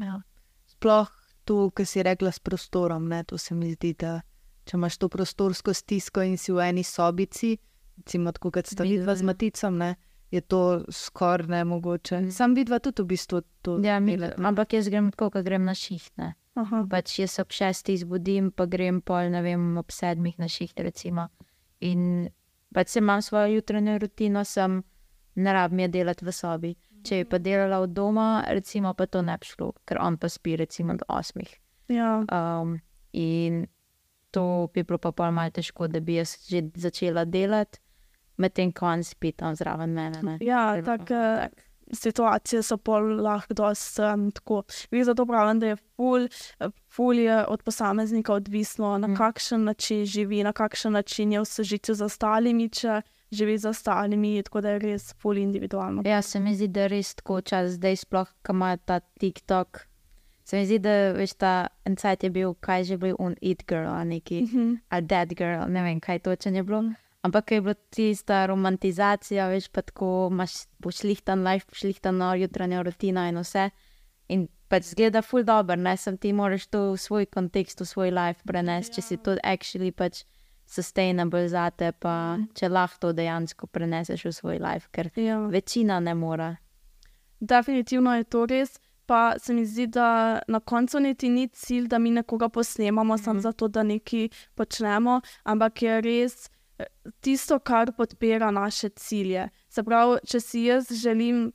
[0.00, 0.22] Ja.
[0.80, 1.08] Sploh
[1.44, 4.20] tu, ki si rekla s prostorom, ne, to se mi zdi, da
[4.64, 7.58] če imaš to prostorsko stisko in si v eni sobici,
[8.00, 9.26] recimo tako kot sta vidva z ja.
[9.28, 9.90] maticom, ne,
[10.32, 12.20] je to skoraj nemogoče.
[12.20, 12.30] Mm.
[12.32, 14.40] Sam vidva tudi v bistvu to Ja, mi, delata.
[14.40, 16.14] ampak jaz grem tako, kot grem na šiht.
[16.16, 16.32] Ne.
[16.56, 16.84] Aha.
[16.90, 20.80] Pač jaz ob šestih zbudim, pa grem pol, ne vem, ob sedmih na šiht.
[20.80, 21.28] Recimo.
[21.84, 22.30] In
[22.72, 24.80] pač se imam svojo jutranjo rutino, sem
[25.34, 26.72] ne rabim je delati v sobi.
[27.04, 30.28] Če bi pa delala od doma, recimo, pa to ne bi šlo, ker on pa
[30.28, 31.50] spi recimo do osmih.
[31.88, 32.24] Ja.
[32.30, 32.80] Um,
[33.12, 33.66] in
[34.30, 37.80] to bi bilo pa malo težko, da bi jaz že začela delati,
[38.36, 40.22] medtem ko on spi tam zraven mene.
[40.22, 40.38] Ne.
[40.40, 41.50] Ja, bilo take
[41.92, 44.62] situacije so pol lahko dosti um, tako.
[44.90, 46.28] Vi zato pravim, da je ful,
[46.88, 49.16] ful je od posameznika odvisno, na Mm.
[49.16, 54.42] kakšen način živi, na kakšen način je v sožitju z ostalimi, če živi z ostalimi,
[54.42, 56.02] tako da je res ful individualno.
[56.06, 59.86] Ja, se mi zdi, da je res tako čas, zdaj sploh, ko ima ta TikTok.
[60.44, 61.52] Se mi zdi, da veš, ta
[61.86, 64.74] en cajt je bil, kaj že bil un it girl, a neki, Mhm.
[64.90, 66.84] a dead girl, ne vem, kaj točno je bilo.
[67.22, 70.50] Ampak je bila tista romantizacija, veš, pa tako imaš
[70.82, 73.70] pošlihtan life, pošlihtano jutranjo rutino in vse.
[74.28, 78.10] In pač zgleda ful dobro, ne sem ti moraš to v svoj kontekst, v svoj
[78.10, 80.24] life prenesti, če si to actually pač
[80.70, 85.38] sustainable zate, pa če lahko to dejansko preneseš v svoj life, ker Ja.
[85.46, 86.56] večina ne more.
[87.40, 88.78] Definitivno je to res.
[89.06, 93.18] pa se mi zdi, da na koncu niti ni cilj, da mi nekoga posnemamo, mm
[93.18, 93.24] -hmm.
[93.24, 93.42] samo Mhm.
[93.42, 96.84] zato, da nekaj počnemo, ampak je res eh,
[97.20, 99.48] tisto, kar podpira naše cilje.
[99.68, 101.52] Se pravi, če si jaz želim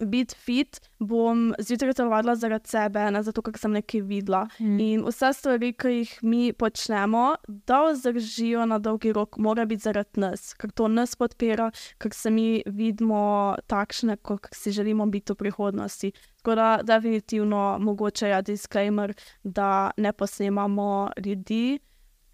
[0.00, 4.46] biti fit, bom zjutraj telovadila zaradi sebe, ne zato, ker sem nekaj videla.
[4.60, 4.78] Mm.
[4.80, 10.20] In vse stvari, ki jih mi počnemo, da vzdržijo na dolgi rok, mora biti zaradi
[10.20, 13.20] nas, ker to nas podpira, ker se mi vidimo
[13.66, 16.12] takšne, kot si želimo biti v prihodnosti.
[16.36, 21.78] Tako da, definitivno, mogoče je disclaimer, da ne posnemamo ljudi,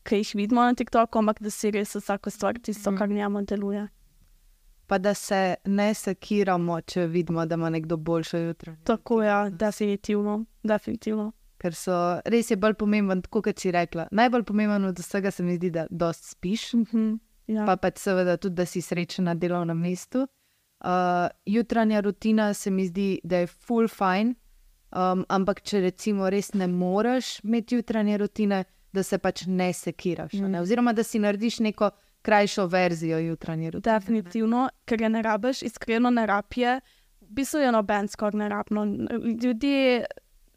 [0.03, 2.98] ki jih vidimo na TikToku, ampak da si res vsako stvar tisto, Mhm.
[2.98, 3.88] kar njemu deluje.
[4.92, 8.74] Pa da se ne sekiramo, če vidimo, da ima nekdo boljšo jutro.
[8.85, 10.44] Tako je, ja, definitivno.
[10.62, 11.31] definitivno.
[11.59, 14.09] Ker so res je bolj pomemben, kot si rekla.
[14.11, 17.14] Najbolj pomemben od vsega se mi zdi, da dosti spiš, Mhm.
[17.46, 17.64] Ja.
[17.66, 20.26] pa pač seveda tudi, da si srečen na delovnem mestu.
[20.81, 20.88] Uh,
[21.46, 24.35] jutranja rutina se mi zdi, da je full fine,
[24.92, 30.35] um, ampak če recimo res ne moreš imeti jutranje rutine, da se pač ne sekiraš.
[30.35, 30.59] a Ne?
[30.59, 30.62] Mm.
[30.62, 31.90] Oziroma, da si narediš neko
[32.22, 33.98] krajšo verzijo jutranje rutine.
[33.98, 36.82] Definitivno, ker je ne rabiš, iskreno ne rabiš,
[37.20, 38.85] v bistvu je noben skoraj ne rabno.
[39.42, 40.04] Ljudje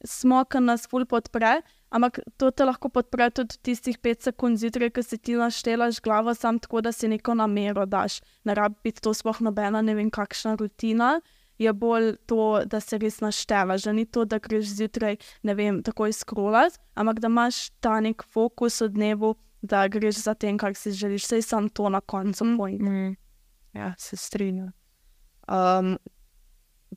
[0.04, 4.92] smo, ki nas ful podpre, ampak to te lahko podpre tudi tistih pet sekund zjutraj,
[4.96, 8.20] ki si ti naštelaš glavo, sam tako, da si neko namero daš.
[8.44, 11.20] Ne rabi biti to sploh nobena, ne vem, kakšna rutina.
[11.58, 15.16] Je bolj to, da se res naštevaš, da ni to, da greš zjutraj,
[15.48, 19.30] ne vem, takoj skrolat, ampak da imaš ta nek fokus v dnevu,
[19.62, 22.58] da greš za tem, kar si želiš, sej sam to na koncu Mm.
[22.58, 22.82] point.
[22.82, 23.16] Mm.
[23.74, 24.72] Ja, se strinjam.
[25.48, 25.98] Um,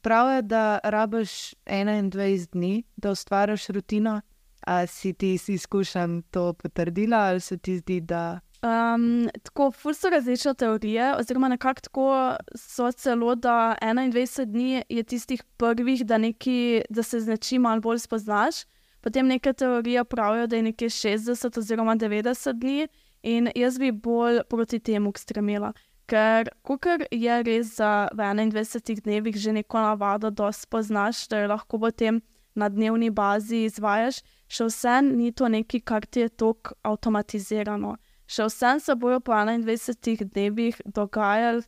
[0.02, 4.20] prav je, da rabiš 21 dni, da ustvariš rutino.
[4.60, 9.94] A si ti iz izkušenj to potrdila, ali se ti zdi, da Um, tako, ful
[9.94, 16.18] so različne teorije, oziroma nekako tako so celo, da 21 dni je tistih prvih, da,
[16.18, 18.54] neki, da se z nečim malo bolj spoznaš.
[19.00, 22.88] Potem neke teorije pravijo, da je nekje 60 oziroma 90 dni,
[23.22, 25.72] in jaz bi bolj proti temu stremela.
[26.08, 26.48] Ker,
[26.80, 31.78] kar je res za v 21 dnevih že neko navado, da spoznaš, da jo lahko
[31.78, 32.22] potem
[32.54, 37.96] na dnevni bazi izvajaš, še vsem ni to nekaj, kar ti je tako avtomatizirano.
[38.28, 41.62] Še vsem se bojo po 21 dnevih dogajali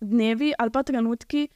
[0.00, 1.48] dnevi ali pa trenutki,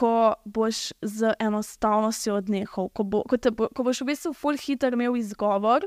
[0.00, 4.96] ko boš z enostavnostjo odnehal, ko, bo, ko, bo, ko boš v bistvu full hiter
[4.96, 5.84] imel izgovor.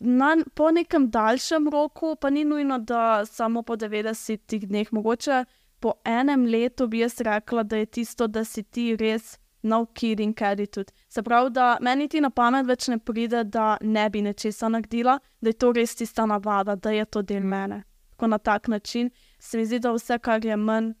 [0.00, 5.44] Na, po nekem daljšem roku, pa ni nujno, da samo po 90 dneh, mogoče
[5.80, 10.42] po enem letu bi jaz rekla, da je tisto, da si ti res no kidding
[10.42, 10.92] attitude.
[11.08, 15.18] Se pravi, da meni ti na pamet več ne pride, da ne bi nečesa naredila,
[15.40, 17.82] da je to res tista navada, da je to del mene.
[18.14, 20.94] Tako na tak način se mi zdi, da vse, kar je manj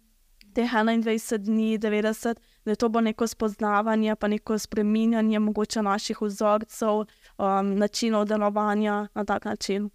[0.54, 6.22] teh 21 dni, 90, da je to bo neko spoznavanje, pa neko spreminjanje mogoče naših
[6.22, 7.04] vzorcev,
[7.38, 9.90] um, načinov delovanja na tak način.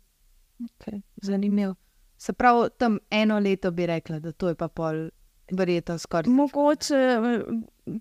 [0.60, 1.76] okay, zanimivo.
[2.18, 5.10] Se pravi, tam eno leto bi rekla, da to je pa pol,
[5.52, 6.32] verjetno skoraj.
[6.32, 7.20] Mogoče,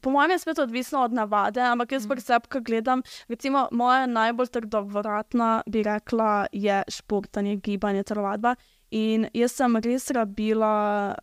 [0.02, 4.06] po mojem, je spet odvisno od navade, ampak jaz pri sebi, ko gledam, recimo, moja
[4.06, 8.54] najbolj trdovratna, bi rekla, je športanje, gibanje, telovadba.
[8.90, 11.14] In jaz sem res rabila,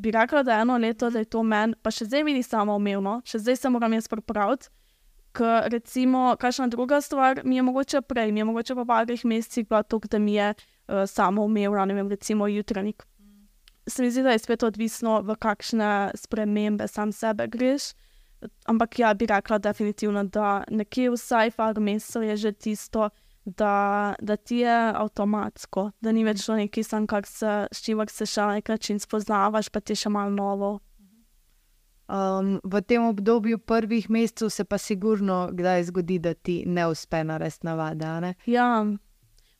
[0.00, 2.42] bi rekla, da je eno leto, da je to meni, pa še zdaj mi ni
[2.42, 4.72] samo umevno, še zdaj se moram jaz pripraviti.
[5.36, 9.68] Ker recimo, kakšna druga stvar mi je mogoče prej, mi je mogoče po parih mesecih
[9.68, 13.06] bila to, da mi je uh, samo umevna, ne vem, recimo jutranjik
[13.90, 17.92] se mi zdi, da je spet odvisno, v kakšne spremembe sam sebe greš.
[18.64, 23.10] Ampak ja, bi rekla definitivno, da nekje vsaj par mesecev je že tisto,
[23.56, 28.26] da, da ti je avtomatsko, da ni več to nekaj, sam, kar se, čimer se
[28.26, 30.70] še na nek način spoznavaš, pa ti je še malo novo.
[32.10, 37.22] Um, v tem obdobju prvih mesecev se pa sigurno kdaj zgodi, da ti ne uspe
[37.24, 38.06] narediti navade.
[38.20, 38.34] ne?
[38.50, 38.82] Ja,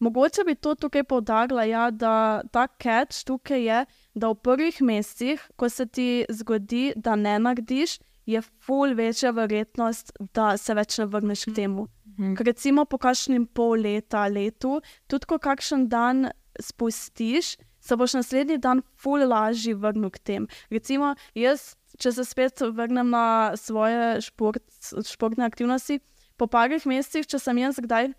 [0.00, 5.50] mogoče bi to tukaj poudarila, ja, da ta catch tukaj je, da v prvih mesecih,
[5.56, 11.06] ko se ti zgodi, da ne narediš, je ful večja verjetnost, da se več ne
[11.06, 11.86] vrneš k temu.
[12.18, 12.36] Mhm.
[12.36, 16.30] Ker recimo po kakšnem pol leta, letu, tudi ko kakšen dan
[16.60, 20.48] spustiš, se boš naslednji dan ful lažje vrnil k tem.
[20.70, 24.64] Recimo jaz, če se spet vrnem na svoje šport,
[25.08, 26.00] športne aktivnosti,
[26.36, 28.12] po parih mesecih, če sem jaz kdaj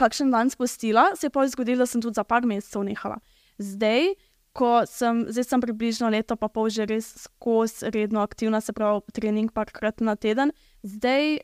[0.00, 3.20] kakšen dan spustila, se je pa zgodilo, da sem tudi za par mesecev nehala.
[3.62, 4.14] Zdaj,
[4.52, 9.00] ko sem, zdaj sem približno leto, pa pol že res skozi redno aktivna, se pravi,
[9.16, 10.52] trening parkrat na teden,
[10.84, 11.40] zdaj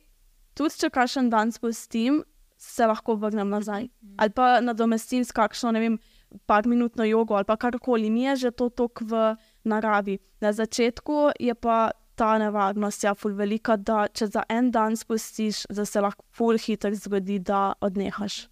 [0.58, 2.22] tudi če kakšen dan spustim,
[2.58, 3.86] se lahko vrnem nazaj.
[4.18, 5.98] Ali pa nadomestim s kakšno, ne vem,
[6.46, 8.10] par minutno jogo ali pa karkoli.
[8.10, 10.18] Mi je že to tok v naravi.
[10.42, 15.66] Na začetku je pa ta nevarnost je ful velika, da če za en dan spustiš,
[15.70, 18.48] da se lahko ful hitro zgodi, da odnehaš.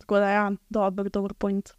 [0.00, 1.74] Tako da ja, dober, dober point.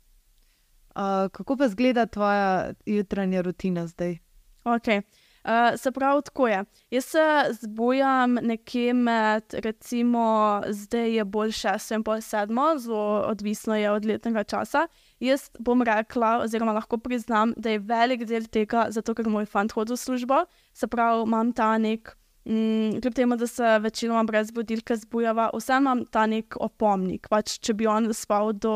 [1.31, 4.17] Kako pa zgleda tvoja jutranja rutina zdaj?
[4.63, 5.01] Okay.
[5.43, 6.65] Uh, se pravi, tako je.
[6.91, 7.19] Jaz se
[7.61, 14.05] zbujam nekje med, recimo, zdaj je bolj 6 in pol 7, zelo odvisno je od
[14.05, 14.87] letnega časa.
[15.19, 19.73] Jaz bom rekla, oziroma lahko priznam, da je velik del tega, zato ker moj fant
[19.73, 20.43] hodi v službo.
[20.73, 22.13] Se pravi, imam ta nek,
[22.43, 27.27] kljub temu, da se večinoma brez budilke zbujava, vseeno imam ta nek opomnik.
[27.29, 28.71] Pač, če bi on spal do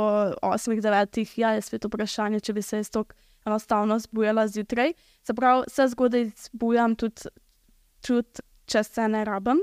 [0.45, 4.93] 8-9, ja, je spet vprašanje, če bi se jaz toliko enostavno zbujala zjutraj.
[5.24, 7.30] Se pravi, se zgodaj zbujam tudi,
[8.05, 9.61] tudi če se ne rabim.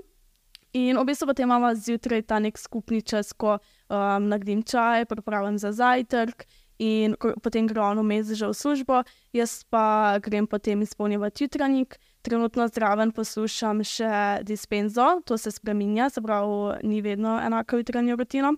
[0.73, 5.59] In v bistvu potem imamo zjutraj ta nek skupni čas, ko um, nagdim čaj, pripravim
[5.59, 6.47] za zajtrk.
[6.83, 9.03] In potem gre on vmes že v službo,
[9.37, 11.99] jaz pa grem potem izpolnjevati jutranjik.
[12.23, 18.53] Trenutno zraven poslušam še dispenzo, to se spremenja, se pravi, ni vedno enaka jutranja rutina.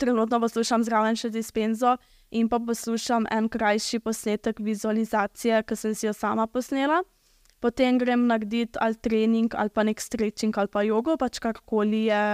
[0.00, 1.96] Trenutno poslušam zraven še dispenzo,
[2.30, 7.02] in pa poslušam en krajši posnetek vizualizacije, ki sem si jo sama posnela.
[7.60, 12.24] Potem grem narediti ali trening, ali pa nek stretching, ali pa jogo, pač karkoli je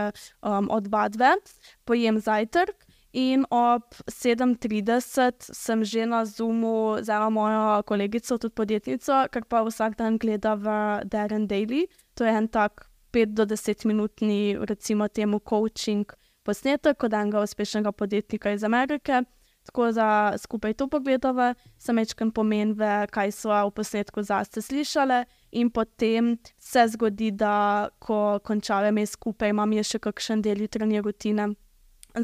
[0.43, 1.37] um, od vadbe,
[1.85, 2.87] pojem zajtrk.
[3.13, 9.61] In ob 7:30 sem že na Zoomu z eno mojo kolegico, tudi podjetnico, kar pa
[9.63, 10.67] vsak dan gleda v
[11.05, 11.87] Darren Daily.
[12.15, 16.09] To je en tak 5 do 10 minutni, recimo, temu coaching
[16.43, 19.23] posnetek od enega uspešnega podjetnika iz Amerike.
[19.63, 22.75] Tako da skupaj to pogledava, sem večkrat pomen,
[23.11, 29.51] kaj so v posnetku zase slišali, in potem se zgodi, da ko končave me skupaj,
[29.51, 31.55] imam še kakšen del jutranje rutine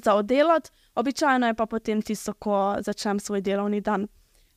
[0.05, 4.09] za oddelati, običajno je pa potem tisto, ko začnem svoj delovni dan.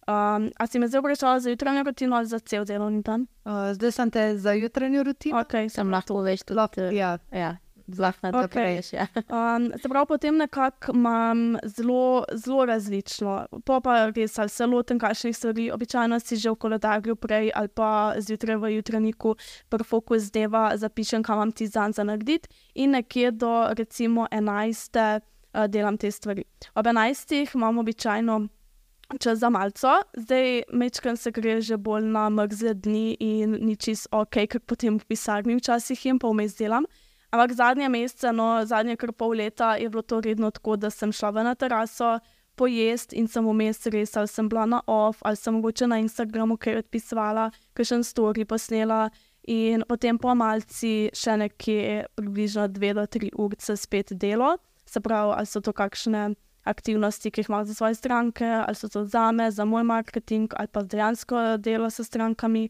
[0.07, 3.27] Um, a si me zdaj vprašala za jutranjo rutino ali za cel delovni dan?
[3.45, 5.39] Uh, zdaj sem te za jutranjo rutino.
[5.39, 6.57] Okay, sem lahko več tudi.
[6.57, 7.17] Lahko, ja.
[7.31, 7.57] ja
[7.87, 8.63] zlahna, da Okej.
[8.63, 8.93] greš.
[8.93, 9.07] Ja.
[9.31, 13.45] Um, se pravi, potem nekako imam zelo, zelo različno.
[13.65, 17.67] Po pa res ali se lotim kakšnih stvari, običajno si že v koledarju prej ali
[17.67, 19.35] pa zjutraj v jutraniku,
[19.69, 25.21] prvi fokus dneva zapišem, kam imam ti dan za narediti, in nekje do recimo 11.
[25.53, 26.43] Uh, delam te stvari.
[26.75, 27.55] Ob 11.
[27.55, 28.47] imam običajno
[29.19, 34.07] čas za malce, zdaj mečkam se gre že bolj na mrzle dni in ni čist
[34.11, 36.85] ok, ker potem v pisarni včasih jim pa vmes delam.
[37.31, 41.11] Ampak zadnje mesece, no, zadnje kar pol leta je bilo to redno tako, da sem
[41.11, 42.19] šla na teraso
[42.55, 46.57] pojest in sem vmes res, ali sem bila na off, ali sem mogoče na Instagramu
[46.57, 49.09] kaj odpisovala, kakšen story posnela.
[49.49, 55.33] In potem po malci še nekje približno dve do tri ure spet delo, se pravi,
[55.39, 56.35] ali so to kakšne
[56.67, 60.53] aktivnosti, ki jih imam za svoje stranke, ali so to za me, za moj marketing,
[60.57, 62.69] ali pa dejansko delo s strankami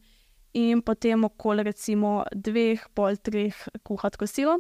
[0.54, 4.60] in potem okoli recimo dveh, pol treh kuhati kosilo.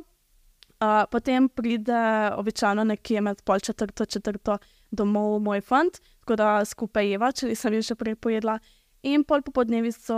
[0.81, 4.57] Uh, potem pride običajno nekje med pol četrto, četrto
[4.91, 8.57] domov moj fant, tako da skupaj jeva, če nisem jo še prej pojedla.
[9.03, 10.17] In pol popodnevi so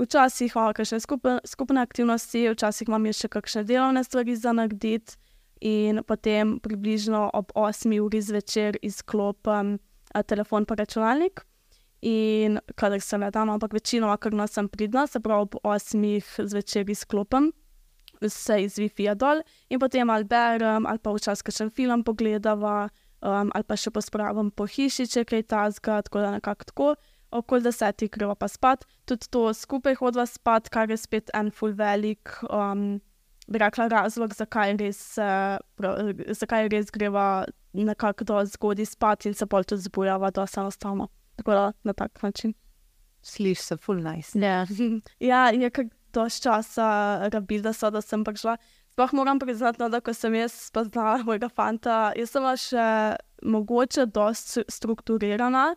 [0.00, 5.18] včasih imamo kakšne skupne, skupne aktivnosti, včasih imam še kakšne delovne stvari za narediti,
[5.64, 9.78] in potem približno ob 8 uri zvečer izklopim
[10.26, 11.40] telefon pa računalnik
[12.04, 16.90] in kadar se le da, ampak večinoma, ker nočem pridna, se pravi ob 8 zvečer
[16.90, 17.48] izklopim,
[18.20, 19.40] vse iz Wi-Fi-ja dol
[19.70, 22.90] in potem ali berem, ali pa včasih še film pogledava,
[23.24, 26.92] um, ali pa še pospravim po hiši, če kaj tazga, tako da nekako tako.
[27.34, 31.74] Okoli desetih greva pa spat, tudi to skupaj hodva spat, kar je spet en full
[31.74, 33.00] velik, um,
[33.50, 35.58] bi rekla, razlog, zakaj res, uh,
[36.30, 37.42] zakaj res greva
[37.74, 41.10] nekako do zgodaj spat in se bolj tudi zbujava, da se enostavno.
[41.36, 42.54] Tako da na tak način.
[43.22, 44.38] Slišiš se full nice.
[44.38, 44.66] Ja.
[45.30, 48.56] Ja, je kar dož časa rabil, da, so, da sem prišla.
[48.94, 52.84] Sploh moram priznati, no, da ko sem jaz spoznala mojega fanta, jaz sem še
[53.42, 55.72] mogoče dosti strukturirana,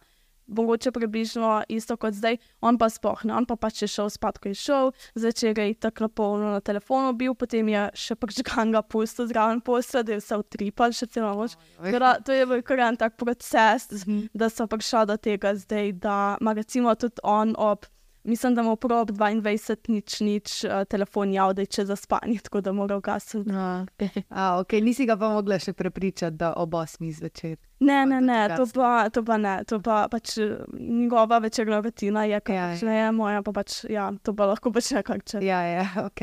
[0.47, 4.39] mogoče približno isto kot zdaj, on pa sploh ne, on pa pač je šel spat,
[4.39, 8.81] ko je šel, zvečer je tako polno na telefonu bil, potem je še prižgan ga
[8.81, 11.57] pusto zraven posla, da je vse utripal še celo noč.
[11.77, 14.29] Tako da To je bil kar en tak proces, Mhm.
[14.33, 17.85] da so prišla do tega zdaj, da ima recimo tudi on ob,
[18.27, 22.71] mislim, da prav ob 22 nič nič uh, telefon javlja, če za spanje, tako da
[22.71, 23.49] mora ugasniti.
[23.51, 24.23] No, okay.
[24.29, 27.55] A, ok, nisi ga pa mogla še prepričati, da ob 8 zvečer.
[27.79, 32.25] Ne, ne, ne, to pa, to pa ne, to pa pač eh, njegova večerna rutina
[32.25, 32.69] je, Ja, ja.
[32.69, 35.41] kakšna je moja, pa pač, ja, to pa lahko počne kar če.
[35.45, 36.21] Ja, ja, ok.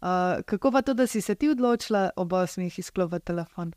[0.00, 3.74] Uh, kako pa to, da si se ti odločila ob 8 izklopiti telefon?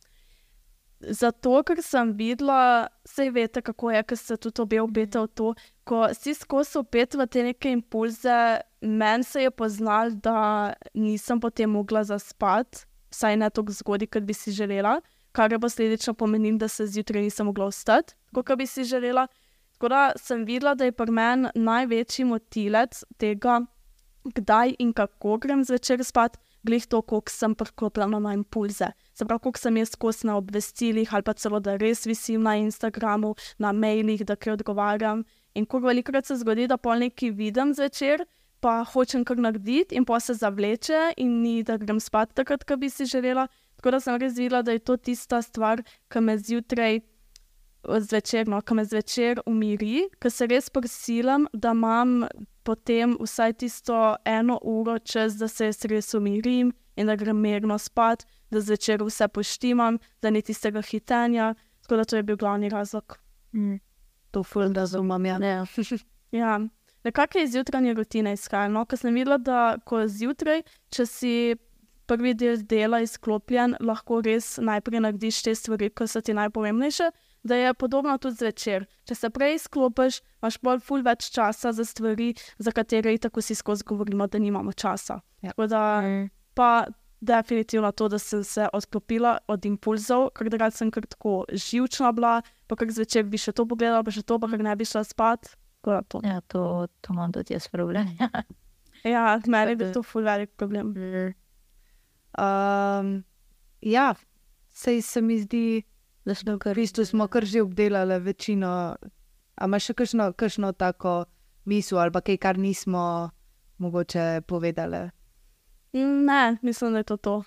[1.10, 5.49] Zato, ker sem videla, vse veste, kako je, ker se tudi obe obete v to,
[5.84, 11.70] ko si skozi opet v te neke impulze, meni se je poznal, da nisem potem
[11.70, 14.99] mogla zaspati, vsaj ne tako zgodaj, kot bi si želela,
[15.36, 19.28] kar je posledično pomenilo, da se zjutraj nisem mogla vstati, kot bi si želela.
[19.74, 23.60] Tako da sem videla, da je pri meni največji motilec tega,
[24.24, 28.93] kdaj in kako grem zvečer spat, glih to, koliko sem priklopljena na impulze.
[29.14, 32.55] Se pravi, koliko sem jaz skozi na obvestilih ali pa celo, da res visim na
[32.57, 35.24] Instagramu, na mailih, da kaj odgovarjam.
[35.53, 38.26] In ko velikokrat se zgodi, da pol nekaj vidim zvečer,
[38.64, 42.78] pa hočem kar narediti, in pa se zavleče, in ni da grem spat takrat, ko
[42.78, 43.47] bi si želela.
[43.78, 47.01] Tako da sem res videla, da je to tista stvar, ki me zjutraj.
[47.84, 52.22] Zvečer, no, ko me zvečer umiri, ker se res prisilim, da imam
[52.64, 58.24] potem vsaj tisto eno uro čas, da se res umirim in da grem mirno spat,
[58.54, 61.54] da zvečer vse poštimam, da ni tistega hitenja.
[61.84, 63.18] Tako da to je bil glavni razlog.
[63.54, 63.76] Mm.
[64.32, 65.26] To ful, da razumem.
[65.26, 65.38] Ja.
[65.41, 65.66] Ja.
[66.34, 66.60] Ja,
[67.04, 68.72] nekako je izjutrajna rutina izhajala.
[68.74, 68.86] No?
[68.89, 71.34] Ker sem videla, da ko zjutraj, če si
[72.10, 77.12] prvi del dela izklopljen, lahko res najprej narediš te stvari, ki so ti najpomembnejše.
[77.43, 78.88] Da je podobno tudi zvečer.
[79.06, 83.56] Če se prej izklopiš, imaš bolj ful več časa za stvari, za katere tako si
[83.56, 85.20] skozi govorimo, da nimamo časa.
[85.41, 85.51] Ja.
[85.54, 86.30] Tako da Mm.
[86.56, 86.86] pa
[87.24, 92.41] definitivno to, da sem se odklopila od impulzov, ker drugače sem kar tako živčna bila,
[92.67, 95.05] pa kar zvečer bi še to pogledala, pa še to, pa kar ne bi šla
[95.07, 95.55] spat.
[95.84, 96.21] To.
[96.24, 98.11] Ja, to, to imam tudi jaz problem.
[99.03, 100.93] Ja, meni je to ful velik problem.
[102.39, 103.09] Um,
[103.84, 104.13] ja,
[104.71, 105.84] sej se mi zdi,
[106.26, 108.95] Da smo v bistvu smo kar že obdelali večino.
[109.55, 111.26] A imaš še kakšno, kakšno tako
[111.65, 113.30] misel ali pa kaj, kar nismo
[113.78, 115.11] mogoče povedali?
[115.94, 117.44] Ne, mislim, da je to to,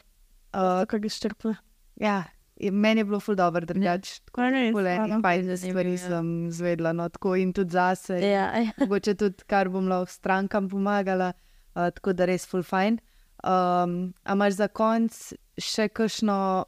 [0.52, 1.54] Uh, je štrpne.
[1.96, 2.24] ja,
[2.56, 4.20] je- meni je bilo ful dobro, drugače.
[4.34, 4.72] A res?
[4.72, 5.22] Fulejnih Hvala.
[5.22, 5.98] fajn stvari Zanimivo, ja.
[5.98, 8.14] sem zvedla, no tako in tudi zase.
[8.14, 8.70] Ja, ja.
[8.78, 11.32] mogoče tudi, kar bom lahko strankam pomagala,
[11.74, 12.98] uh, tako da res full fajn.
[13.44, 15.12] Um, a imaš za konec
[15.58, 16.64] še kakšno,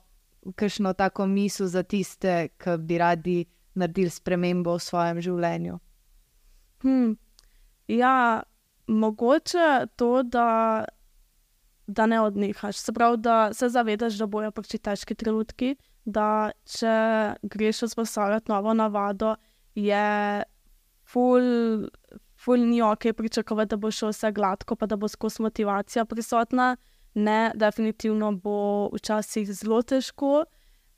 [0.54, 5.78] kakšno tako misel za tiste, ki bi radi naredili spremembo v svojem življenju?
[6.82, 7.12] Hm.
[7.88, 8.42] Ja,
[8.86, 10.84] mogoče to, da,
[11.88, 12.76] da ne odnehaš.
[12.76, 15.74] Se pravi, da se zavedaš, da bojo prišli težki trenutki,
[16.04, 16.94] da če
[17.42, 19.34] greš vzpostavljati novo navado,
[19.74, 20.42] je
[21.08, 21.88] ful,
[22.36, 26.76] ful ni ok pričakovati, da bo šlo vse gladko, pa da bo skozi motivacija prisotna.
[27.14, 30.44] Ne, definitivno bo včasih zelo težko,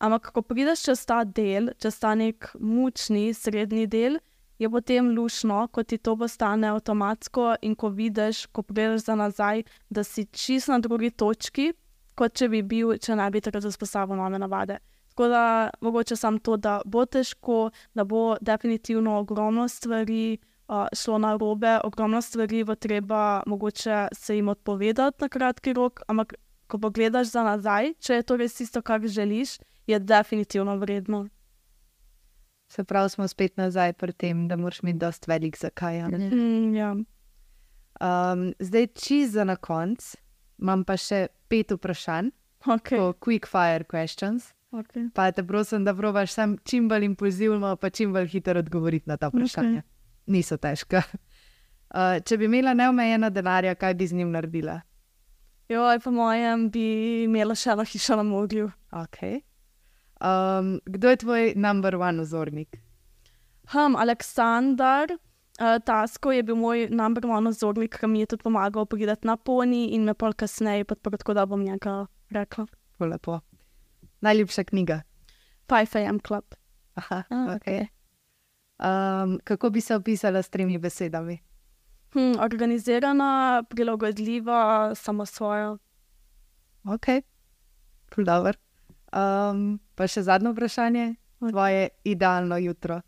[0.02, 4.18] ampak ko prideš čez ta del, čez ta nek mučni srednji del,
[4.60, 9.62] je potem lušno, ko ti to postane avtomatsko in ko vidiš, ko prideš za nazaj,
[9.90, 11.72] da si čist na drugi točki,
[12.14, 14.76] kot če bi bil, če ne bi takrat vzpostavil nove navade.
[15.08, 20.36] Tako da mogoče samo to, da bo težko, da bo definitivno ogromno stvari
[20.68, 26.04] uh, šlo na robe, ogromno stvari bo treba mogoče se jim odpovedati na kratki rok,
[26.06, 26.34] ampak
[26.68, 31.26] ko pogledaš za nazaj, če je to res tisto, kar želiš, je definitivno vredno.
[32.70, 36.00] Se pravi, smo spet nazaj pri tem, da moraš imeti dost velik zakaj.
[36.00, 36.18] a ne?
[36.30, 36.92] Mm, ja.
[38.00, 40.14] Um, zdaj, čist za na konec,
[40.58, 42.30] imam pa še pet vprašanj,
[42.64, 43.00] okay.
[43.00, 43.18] okay.
[43.18, 44.52] quick fire questions.
[44.70, 45.08] okay.
[45.14, 49.16] Pa te prosim, da probaš sam čim bolj impulzivno, pa čim bolj hitro odgovoriti na
[49.16, 49.82] ta vprašanja.
[49.82, 50.30] Okay.
[50.30, 51.02] Niso težka.
[51.90, 54.80] Uh, če bi imela neomejeno denarja, kaj bi z njim naredila?
[55.68, 56.86] Joj, po mojem, bi
[57.26, 58.70] imela še eno hišo na morju.
[58.94, 59.42] Okay.
[60.20, 62.76] Um, kdo je tvoj number one vzornik?
[63.72, 68.86] Hm, Aleksandar uh, Tasko je bil moj number one vzornik, ki mi je tudi pomagal
[68.86, 72.66] priti na poni in me pol kasneje podprl, tako da bom njega rekla.
[73.00, 73.40] Lepo.
[74.20, 75.02] Najljubša knjiga.
[75.68, 76.44] 5am Club.
[76.94, 77.86] Aha, Ah, okay.
[78.78, 81.38] um, kako bi se opisala s tremi besedami?
[82.12, 85.78] Hm, organizirana, prilagodljiva, samo svojo.
[86.84, 87.06] Ok,
[88.16, 88.52] dobro.
[89.12, 91.06] Um, pa še zadnje vprašanje.
[91.40, 93.00] Tvoje idealno jutro.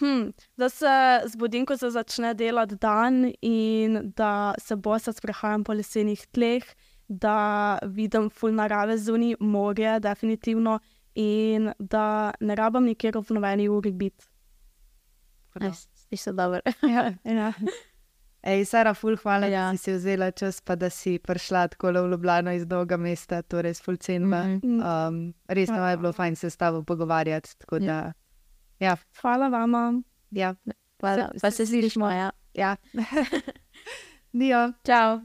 [0.00, 5.76] Hm, da se zbudim, ko se začne delati dan in da se bosa sprehajam po
[5.76, 6.64] lesenih tleh,
[7.08, 10.78] da vidim full narave zunaj, morje, definitivno,
[11.14, 14.26] in da ne rabim nikjer v nobeni uri biti.
[16.10, 16.62] Ti so dober.
[16.82, 17.52] Ja, ja.
[18.42, 19.52] Ej, Sara, ful, hvala, ja.
[19.52, 19.64] Ja.
[19.66, 23.42] da si si vzela čas, pa da si prišla tako v Ljubljano iz dolga mesta,
[23.42, 24.42] to res ful cenima.
[24.42, 24.80] Mm Mhm.
[24.80, 25.08] -hmm.
[25.08, 27.58] um, res nam je bilo fajn se s tabo pogovarjati.
[27.58, 27.80] tako Ja.
[27.82, 28.12] Da,
[28.80, 30.02] ja, Hvala vama.
[30.30, 30.54] ja,
[31.00, 31.28] Hvala.
[31.28, 32.30] Se- Pa se slišimo, ja.
[32.54, 32.76] ja.
[34.32, 34.72] Dio.
[34.84, 35.20] Čau.